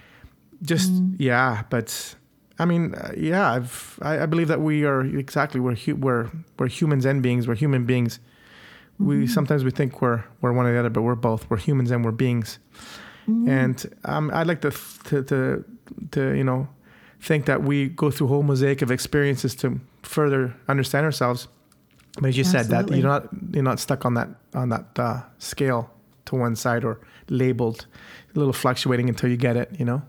[0.63, 2.15] just yeah, but
[2.59, 6.31] I mean uh, yeah, I've I, I believe that we are exactly we're hu- we're
[6.59, 7.47] we're humans and beings.
[7.47, 8.21] We're human beings.
[8.99, 11.49] We sometimes we think we're we're one or the other, but we're both.
[11.49, 12.59] We're humans and we're beings.
[13.49, 14.71] And um, I'd like to,
[15.05, 15.65] to to
[16.13, 16.67] to you know
[17.21, 21.47] think that we go through a whole mosaic of experiences to further understand ourselves.
[22.15, 25.23] But as you said, that you're not you're not stuck on that on that uh,
[25.39, 25.91] scale
[26.25, 26.99] to one side or
[27.29, 27.87] labeled,
[28.35, 29.79] a little fluctuating until you get it.
[29.79, 30.03] You know.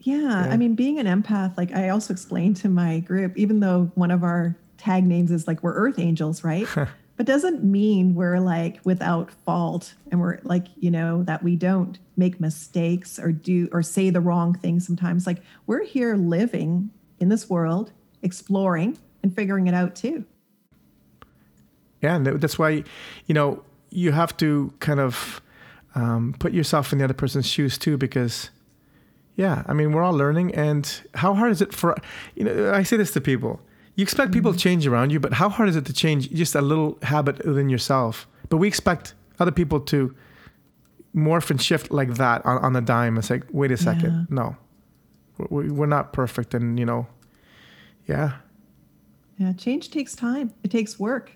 [0.00, 0.52] Yeah, Yeah.
[0.52, 4.10] I mean, being an empath, like I also explained to my group, even though one
[4.10, 6.66] of our tag names is like we're earth angels, right?
[7.16, 11.98] but doesn't mean we're like without fault and we're like, you know, that we don't
[12.16, 15.26] make mistakes or do or say the wrong thing sometimes.
[15.26, 17.90] Like we're here living in this world,
[18.22, 20.24] exploring and figuring it out too.
[22.00, 22.84] Yeah, and that's why,
[23.26, 25.40] you know, you have to kind of
[25.94, 28.50] um, put yourself in the other person's shoes too, because,
[29.38, 30.84] yeah, I mean, we're all learning, and
[31.14, 31.96] how hard is it for,
[32.34, 33.60] you know, I say this to people.
[33.94, 34.68] You expect people to mm-hmm.
[34.68, 37.68] change around you, but how hard is it to change just a little habit within
[37.68, 38.26] yourself?
[38.48, 40.12] But we expect other people to
[41.14, 43.16] morph and shift like that on, on a dime.
[43.16, 44.56] It's like, wait a second, no,
[45.38, 47.06] we're, we're not perfect, and you know,
[48.08, 48.32] yeah,
[49.38, 50.52] Yeah, change takes time.
[50.64, 51.30] It takes work.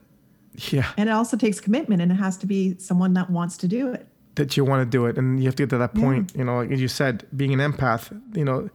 [0.73, 0.91] yeah.
[0.97, 3.93] And it also takes commitment and it has to be someone that wants to do
[3.93, 4.09] it.
[4.35, 6.45] That you want to do it and you have to get to that point you
[6.45, 8.69] know like you said being an empath you know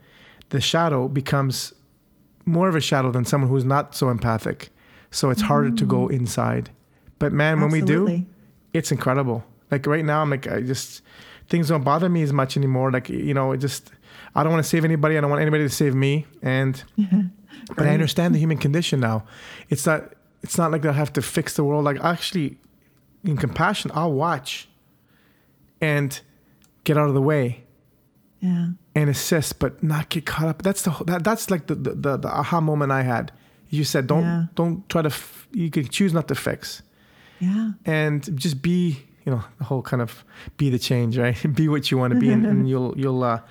[0.50, 1.74] the shadow becomes
[2.48, 4.70] more of a shadow than someone who's not so empathic.
[5.12, 6.14] So it's harder to go mm.
[6.14, 6.70] inside.
[7.20, 8.26] But man when we do
[8.74, 9.44] it's incredible.
[9.72, 11.02] Like right now i'm like i just
[11.50, 12.92] things don't bother me as much anymore.
[12.92, 13.92] Like you know it just
[14.36, 16.84] i don't want to save anybody i don't want anybody to save me and
[17.76, 19.26] but i understand the human condition now.
[19.70, 21.84] It's not it's not like i have to fix the world.
[21.84, 22.58] Like actually
[23.24, 24.70] in compassion i'll watch
[25.82, 26.20] and
[26.84, 27.64] get out of the way
[28.40, 28.70] Yeah.
[28.96, 30.62] and assist, but not get caught up.
[30.64, 33.32] That's the that, that's like the, the the the aha moment I had.
[33.70, 34.44] You said don't Yeah.
[34.56, 36.82] don't try to f- you can choose not to fix
[37.40, 37.72] Yeah.
[37.86, 40.24] and just be you know the whole kind of
[40.58, 43.42] be the change right be what you want to be and, and you'll you'll uh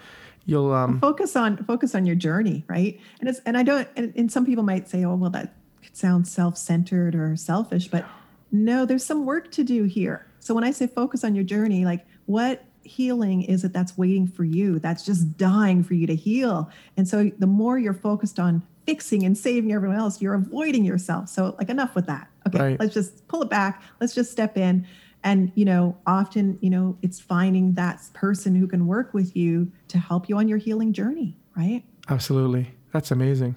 [0.46, 4.12] you'll um focus on focus on your journey right and it's and i don't and,
[4.16, 5.52] and some people might say oh well that
[5.82, 8.06] could sound self-centered or selfish but
[8.52, 11.84] no there's some work to do here so when i say focus on your journey
[11.84, 16.14] like what healing is it that's waiting for you that's just dying for you to
[16.14, 16.70] heal?
[16.96, 21.28] And so the more you're focused on fixing and saving everyone else you're avoiding yourself.
[21.28, 22.28] So like enough with that.
[22.46, 22.80] Okay Right.
[22.80, 23.82] let's just pull it back.
[24.00, 24.86] Let's just step in.
[25.24, 29.72] And you know often you know it's finding that person who can work with you
[29.88, 31.82] to help you on your healing journey right?
[32.08, 32.70] Absolutely.
[32.92, 33.56] That's amazing.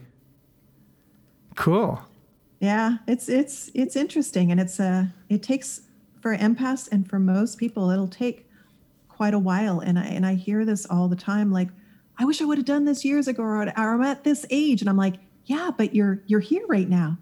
[1.56, 2.02] Cool.
[2.60, 5.82] Yeah it's it's it's interesting and it's uh it takes
[6.22, 8.48] for empaths and for most people it'll take
[9.08, 9.80] quite a while.
[9.80, 11.70] And i and i hear this all the time like
[12.18, 14.82] i wish i would have done this years ago or, or i'm at this age.
[14.82, 15.16] And i'm like
[15.46, 17.18] yeah but you're you're here right now.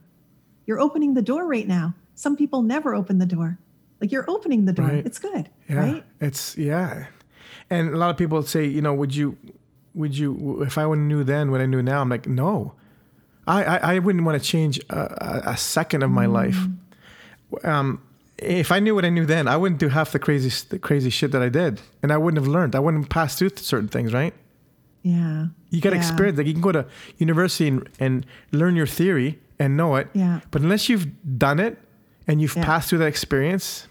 [0.66, 1.96] You're opening the door right now.
[2.14, 3.58] Some people never open the door.
[4.02, 4.88] Like you're opening the door.
[4.88, 5.06] Right.
[5.06, 5.76] it's good yeah.
[5.76, 6.04] right?
[6.22, 7.08] It's yeah.
[7.70, 9.38] And a lot of people say you know would you
[9.96, 12.02] would you if i would knew then what i knew now?
[12.02, 12.74] I'm like no.
[13.48, 16.58] I i, I wouldn't want to change a, a, a second of my life.
[17.64, 18.02] Um
[18.38, 21.10] if I knew what I knew then, I wouldn't do half the crazy, the crazy
[21.10, 22.76] shit that I did, and I wouldn't have learned.
[22.76, 24.34] I wouldn't have passed through certain things, right?
[25.04, 26.02] yeah You got to Yeah.
[26.02, 26.38] experience.
[26.38, 26.86] Like you can go to
[27.18, 30.42] university and, and learn your theory and know it, Yeah.
[30.52, 31.08] but unless you've
[31.38, 31.78] done it
[32.28, 32.66] and you've Yeah.
[32.66, 33.88] passed through that experience,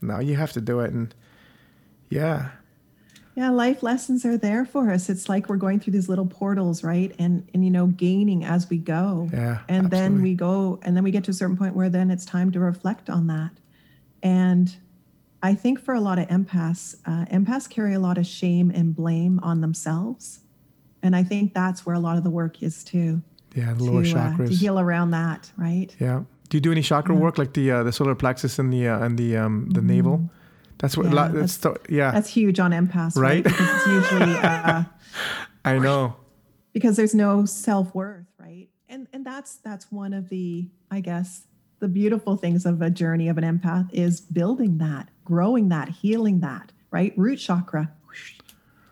[0.00, 0.92] no, you have to do it.
[0.92, 1.12] And
[2.08, 2.50] yeah,
[3.36, 5.10] Yeah, life lessons are there for us.
[5.10, 7.12] It's like we're going through these little portals, right?
[7.18, 9.28] And and you know, gaining as we go.
[9.32, 12.12] Yeah, And then we go and then we get to a certain point where then
[12.12, 13.50] it's time to reflect on that.
[14.24, 14.74] And
[15.42, 18.96] I think for a lot of empaths, uh, empaths carry a lot of shame and
[18.96, 20.40] blame on themselves.
[21.02, 23.22] And I think that's where a lot of the work is too.
[23.54, 24.48] yeah, the To, lower uh, chakras.
[24.48, 25.94] to heal around that, right?
[26.00, 26.22] Yeah.
[26.48, 29.04] Do you do any chakra work like the uh, the solar plexus and the uh,
[29.04, 29.86] and the um, the Mm-hmm.
[29.88, 30.30] navel?
[30.78, 31.06] That's what.
[31.06, 32.10] Yeah, Yeah, that's, the- yeah.
[32.10, 33.44] That's huge on empaths, Right?
[33.44, 33.44] right?
[33.44, 34.84] Because it's usually uh,
[35.64, 36.16] I know.
[36.72, 38.68] because there's no self worth, right?
[38.88, 41.46] And and that's that's one of the I guess
[41.84, 46.40] the beautiful things of a journey of an empath is building that, growing that, healing
[46.40, 47.12] that, right?
[47.14, 47.92] Root chakra,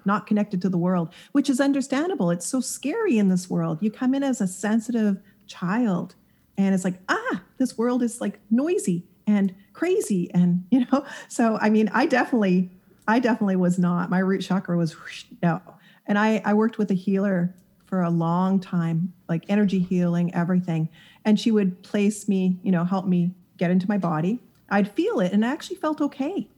[0.05, 2.30] not connected to the world, which is understandable.
[2.30, 3.78] It's so scary in this world.
[3.80, 5.16] You come in as a sensitive
[5.47, 6.16] child,
[6.59, 11.07] and it's like ah, this world is like noisy and crazy, and you know.
[11.28, 12.68] So I mean, I definitely,
[13.09, 14.11] I definitely was not.
[14.11, 14.95] My root chakra was
[15.43, 15.62] no.
[16.05, 17.55] And I, I worked with a healer
[17.93, 20.88] for a long time, like energy healing, everything.
[21.26, 24.40] And she would place me, you know, help me get into my body.
[24.70, 26.49] I'd feel it and I actually felt okay.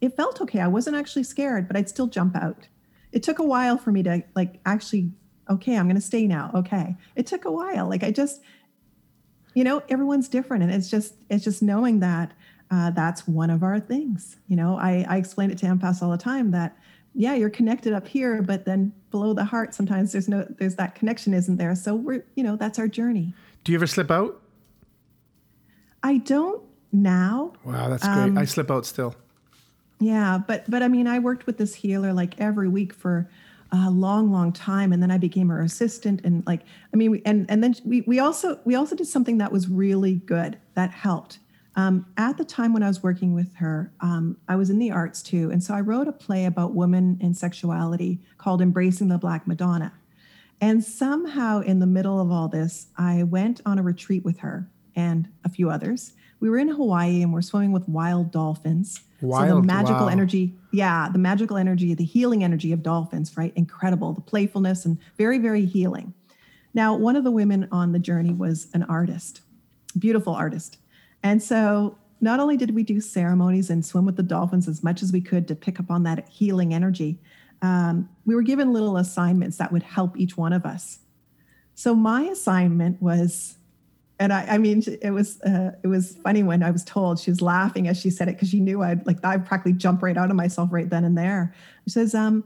[0.00, 0.60] It felt okay.
[0.60, 2.68] I wasn't actually scared, but I'd still jump out.
[3.10, 5.10] It took a while for me to like actually,
[5.50, 6.52] okay, I'm going to stay now.
[6.54, 6.94] Okay.
[7.16, 7.88] It took a while.
[7.88, 8.40] Like I just,
[9.54, 10.62] you know, everyone's different.
[10.62, 12.30] And it's just, it's just knowing that
[12.70, 14.36] uh, that's one of our things.
[14.46, 16.78] You know, I, I explain it to empaths all the time that,
[17.16, 20.94] yeah, you're connected up here, but then below the heart, sometimes there's no, there's that
[20.94, 21.74] connection isn't there.
[21.74, 23.34] So we're, you know, that's our journey.
[23.64, 24.42] Do you ever slip out?
[26.02, 26.62] I don't
[26.92, 27.54] now.
[27.64, 28.14] Wow, that's great.
[28.14, 29.14] Um, I slip out still.
[29.98, 33.30] Yeah, but but I mean, I worked with this healer like every week for
[33.72, 36.60] a long, long time, and then I became her assistant, and like,
[36.92, 39.68] I mean, we, and and then we we also we also did something that was
[39.68, 41.38] really good that helped.
[41.76, 44.90] Um, at the time when I was working with her, um, I was in the
[44.90, 49.18] arts too, and so I wrote a play about women and sexuality called "Embracing the
[49.18, 49.92] Black Madonna."
[50.60, 54.70] And somehow, in the middle of all this, I went on a retreat with her
[54.94, 56.14] and a few others.
[56.40, 58.96] We were in Hawaii and we're swimming with wild dolphins.
[58.96, 60.08] so the Wild, magical wow.
[60.08, 63.52] energy, yeah, the magical energy, the healing energy of dolphins, right?
[63.56, 64.12] Incredible.
[64.12, 66.14] The playfulness and very, very healing.
[66.74, 69.40] Now, one of the women on the journey was an artist,
[69.98, 70.78] beautiful artist.
[71.26, 75.02] And so not only did we do ceremonies and swim with the dolphins as much
[75.02, 77.18] as we could to pick up on that healing energy,
[77.62, 81.00] um, we were given little assignments that would help each one of us.
[81.74, 83.56] So my assignment was,
[84.20, 87.18] and I, I mean, it was uh, it was funny when I was told.
[87.18, 90.04] She was laughing as she said it because she knew I'd like I'd practically jump
[90.04, 91.52] right out of myself right then and there.
[91.86, 92.44] She says, um,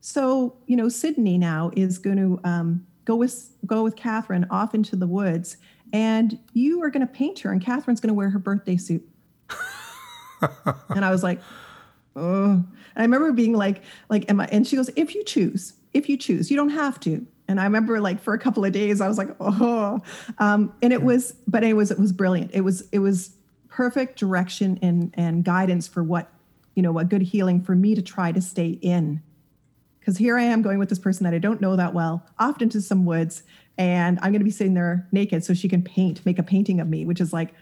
[0.00, 4.74] "So you know, Sydney now is going to um, go with go with Kathryn off
[4.74, 5.58] into the woods,
[5.92, 9.08] and you are going to paint her, and Kathryn's going to wear her birthday suit."
[10.90, 11.40] and I was like,
[12.16, 12.52] oh.
[12.52, 12.66] And
[12.96, 14.46] I remember being like, like, am I?
[14.46, 17.26] And she goes, if you choose, if you choose, you don't have to.
[17.48, 20.00] And I remember like for a couple of days, I was like, oh.
[20.38, 22.50] Um, and it was, but it was, it was brilliant.
[22.54, 23.30] It was, it was
[23.68, 26.30] perfect direction and and guidance for what,
[26.74, 29.22] you know, a good healing for me to try to stay in.
[29.98, 32.60] Because here I am going with this person that I don't know that well, off
[32.60, 33.44] into some woods,
[33.82, 36.78] and I'm going to be sitting there naked so she can paint, make a painting
[36.78, 37.52] of me, which is like,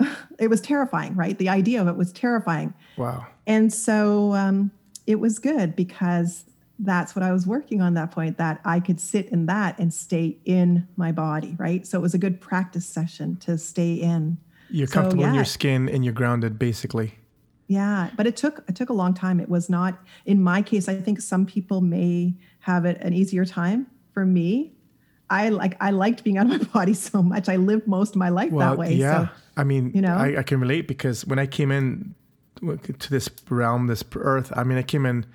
[0.40, 1.38] it was terrifying, right?
[1.38, 2.74] The idea of it was terrifying.
[2.96, 3.24] Wow.
[3.46, 4.72] And so um,
[5.06, 6.44] it was good because
[6.80, 9.94] that's what I was working on that point that I could sit in that and
[9.94, 11.86] stay in my body, right?
[11.86, 14.38] So it was a good practice session to stay in.
[14.70, 17.14] You're So, comfortable in your skin and you're grounded, basically.
[17.68, 19.38] Yeah, but it took it took a long time.
[19.38, 20.88] It was not in my case.
[20.88, 23.86] I think some people may have it an easier time.
[24.12, 24.74] For me,
[25.30, 27.48] I like I liked being out of my body so much.
[27.48, 28.94] I lived most of my life that way.
[28.94, 29.26] yeah.
[29.28, 30.16] So I mean, you know?
[30.16, 32.14] I, I can relate because when I came in
[32.60, 35.26] to this realm, this earth, I mean, I came in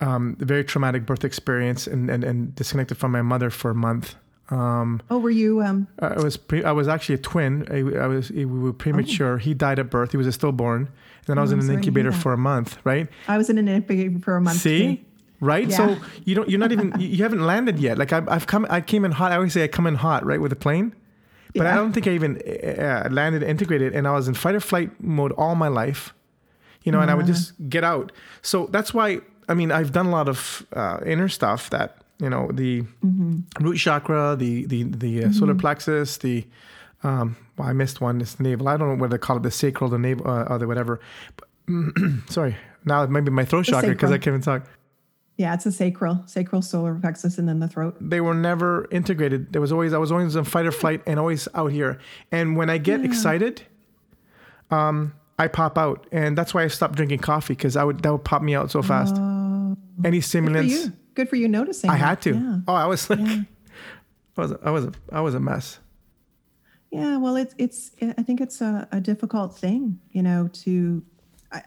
[0.00, 3.74] um, a very traumatic birth experience and, and, and disconnected from my mother for a
[3.74, 4.14] month.
[4.50, 5.62] Um, oh, were you?
[5.62, 7.66] Um, I was pre- I was actually a twin.
[7.70, 9.38] I, I was we were premature.
[9.38, 10.10] He died at birth.
[10.10, 10.82] He was a stillborn.
[10.82, 10.88] And
[11.26, 13.08] then I was Oh, in I'm an sorry to hear incubator for a month, right?
[13.26, 14.58] I was in an incubator for a month.
[14.58, 15.04] See, too.
[15.44, 15.68] Right?
[15.68, 15.76] Yeah.
[15.76, 16.48] So you don't.
[16.50, 16.92] You're not even.
[16.98, 17.98] You haven't landed yet.
[17.98, 18.66] Like I've, I've come.
[18.70, 19.32] I came in hot.
[19.32, 20.94] I always say I come in hot, right, with a plane.
[21.56, 24.60] But I don't think I even uh, landed integrated, and I was in fight or
[24.60, 26.12] flight mode all my life.
[26.82, 28.10] You know, and I would just get out.
[28.42, 29.20] So that's why.
[29.48, 33.64] I mean, I've done a lot of uh, inner stuff that you know the Mm-hmm.
[33.64, 36.44] root chakra, the the the uh, solar plexus, the
[37.04, 38.20] um, well, I missed one.
[38.20, 38.66] It's the navel.
[38.68, 40.98] I don't know what they call it, the sacral, the navel, uh, or the whatever.
[41.36, 41.48] But,
[42.30, 44.66] sorry, now it might be my throat chakra because I can't even talk.
[45.36, 47.96] Yeah, it's a sacral, sacral solar plexus, and then the throat.
[48.00, 49.52] they were never integrated.
[49.52, 51.98] There was always I was always in fight or flight and always out here.
[52.30, 53.62] And when I get excited,
[54.70, 58.12] um, I pop out, and that's why I stopped drinking coffee because I would that
[58.12, 59.16] would pop me out so fast.
[60.04, 60.92] Any Good for stimulants, you.
[61.14, 61.90] Good for you noticing.
[61.90, 61.98] I that.
[61.98, 62.34] had to.
[62.34, 62.58] Yeah.
[62.68, 63.18] Oh, I was like,
[64.38, 65.80] I was I was a, I was a mess.
[66.92, 67.90] Yeah, well, it's it's.
[68.00, 71.02] I think it's a, a difficult thing, you know, to,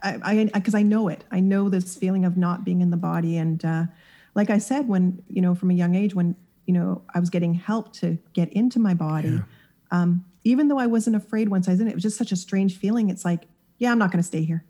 [0.04, 1.24] I, I, because I, know it.
[1.32, 3.84] I know this feeling of not being in the body, and uh,
[4.36, 6.36] like I said, when you know, from a young age, when
[6.66, 9.42] you know, I was getting help to get into my body,
[9.92, 12.32] um, even though I wasn't afraid once I was in it, it was just such
[12.32, 13.10] a strange feeling.
[13.10, 13.44] It's like,
[13.78, 14.66] yeah, I'm not going to stay here.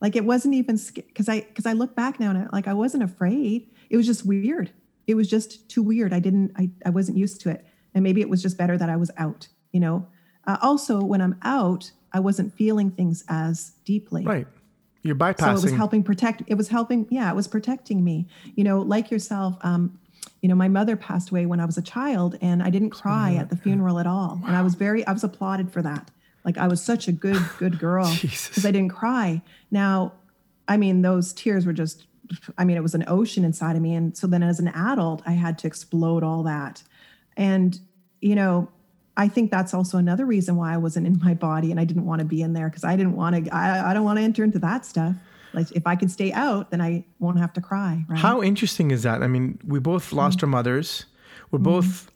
[0.00, 2.72] Like it wasn't even because I because I look back now and I, like I
[2.72, 3.70] wasn't afraid.
[3.90, 4.70] It was just weird.
[5.06, 6.12] It was just too weird.
[6.12, 6.52] I didn't.
[6.56, 9.10] I I wasn't used to it, and maybe it was just better that I was
[9.16, 9.48] out.
[9.72, 10.06] You know.
[10.46, 14.24] Uh, also, when I'm out, I wasn't feeling things as deeply.
[14.24, 14.46] Right.
[15.02, 15.38] You're bypassing.
[15.38, 16.42] So it was helping protect.
[16.46, 17.06] It was helping.
[17.10, 18.26] Yeah, it was protecting me.
[18.54, 19.56] You know, like yourself.
[19.62, 19.98] Um,
[20.42, 23.34] you know, my mother passed away when I was a child, and I didn't cry
[23.34, 24.38] at the funeral at all.
[24.40, 24.48] Wow.
[24.48, 25.06] And I was very.
[25.06, 26.10] I was applauded for that.
[26.44, 29.42] Like I was such a good, good girl because I didn't cry.
[29.70, 30.12] Now,
[30.68, 32.06] I mean, those tears were just.
[32.56, 35.22] I mean, it was an ocean inside of me, and so then as an adult,
[35.26, 36.82] I had to explode all that.
[37.36, 37.78] And
[38.20, 38.68] you know,
[39.20, 42.06] I think that's also another reason why I wasn't in my body and I didn't
[42.06, 44.22] want to be in there because I didn't want to, I, I don't want to
[44.22, 45.14] enter into that stuff.
[45.52, 48.02] Like if I can stay out, then I won't have to cry.
[48.08, 48.18] Right?
[48.18, 49.22] How interesting is that?
[49.22, 50.46] I mean, we both lost mm-hmm.
[50.46, 51.04] our mothers.
[51.50, 51.64] We're mm-hmm.
[51.64, 52.10] both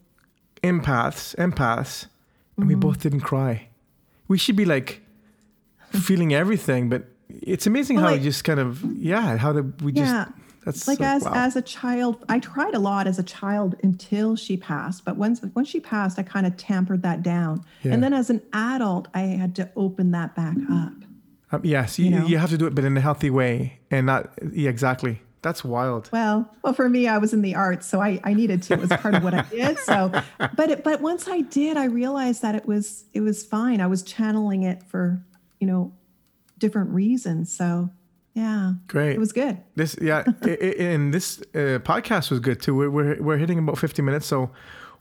[0.63, 2.05] empaths, empaths,
[2.57, 2.69] and mm-hmm.
[2.69, 3.69] we both didn't cry.
[4.27, 5.03] We should be like
[5.91, 9.93] feeling everything, but it's amazing well, how like, just kind of, yeah, how did we
[9.93, 10.29] just yeah.
[10.65, 11.33] That's like as wow.
[11.35, 15.05] as a child, I tried a lot as a child until she passed.
[15.05, 17.65] But once once she passed, I kind of tampered that down.
[17.83, 17.93] Yeah.
[17.93, 20.93] And then as an adult, I had to open that back up.
[21.53, 22.27] Um, yes, you, you, know?
[22.27, 25.21] you, have to do it, but in a healthy way, and not yeah, exactly.
[25.43, 26.09] That's wild.
[26.11, 28.73] Well, well, for me, I was in the arts, so I, I needed to.
[28.73, 29.79] It was part of what I did.
[29.81, 30.11] So,
[30.57, 33.83] but it, but once I did, I realized that it was it was fine.
[33.83, 35.23] I was channeling it for
[35.61, 35.93] you know
[36.59, 37.55] different reasons.
[37.55, 37.91] So
[38.35, 38.73] yeah.
[38.89, 39.15] Great.
[39.15, 39.59] It was good.
[39.77, 42.75] This, yeah, it, and this uh, podcast was good too.
[42.75, 44.51] We're, we're, we're hitting about 50 minutes, so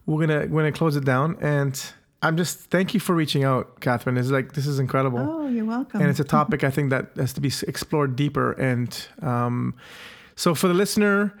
[0.06, 1.36] we're gonna we're gonna close it down.
[1.40, 1.80] And
[2.22, 4.18] I'm just thank you for reaching out, Kathryn.
[4.18, 5.18] It's like this is incredible.
[5.18, 6.00] Oh, you're welcome.
[6.00, 8.52] And it's a topic I think that has to be explored deeper.
[8.52, 9.74] And um,
[10.36, 11.36] so for the listener,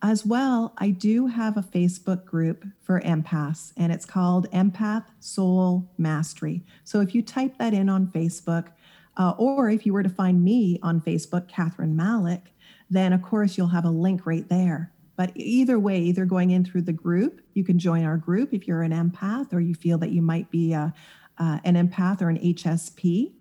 [0.00, 5.90] As well, I do have a Facebook group for empaths, and it's called Empath Soul
[5.98, 6.64] Mastery.
[6.84, 8.68] So if you type that in on Facebook,
[9.16, 12.54] uh, or if you were to find me on Facebook, Kathryn Malek,
[12.88, 14.92] then of course you'll have a link right there.
[15.16, 18.68] But either way, either going in through the group, you can join our group if
[18.68, 20.94] you're an empath or you feel that you might be a,
[21.38, 23.32] uh, an empath or an HSP.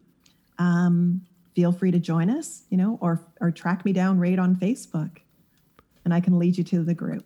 [0.57, 1.21] Um,
[1.53, 5.19] feel free to join us, you know, or or track me down right on Facebook
[6.07, 7.25] and I can lead you to the group.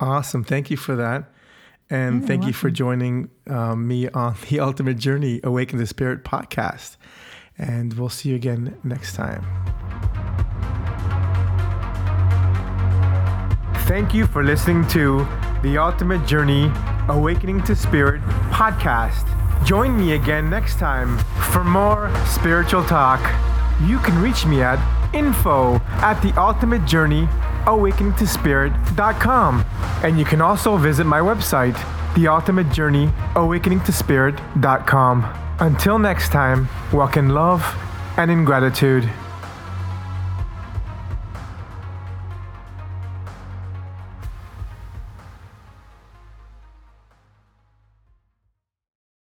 [0.00, 0.44] Awesome.
[0.44, 1.30] Thank you for that.
[1.90, 2.48] And You're thank welcome.
[2.48, 6.96] you for joining um, me on the Ultimate Journey Awaken the Spirit podcast.
[7.58, 9.44] And we'll see you again next time.
[13.86, 15.18] Thank you for listening to
[15.62, 16.72] the Ultimate Journey
[17.08, 19.26] Awakening to Spirit podcast.
[19.66, 21.18] Join me again next time
[21.52, 23.20] for more spiritual talk.
[23.82, 24.80] You can reach me at
[25.14, 27.28] info at the ultimate journey
[27.64, 29.64] awakeningtospirit.com.
[30.02, 31.76] And you can also visit my website,
[32.14, 33.10] The Ultimate Journey.
[35.60, 37.62] Until next time, walk in love
[38.16, 39.08] and in gratitude.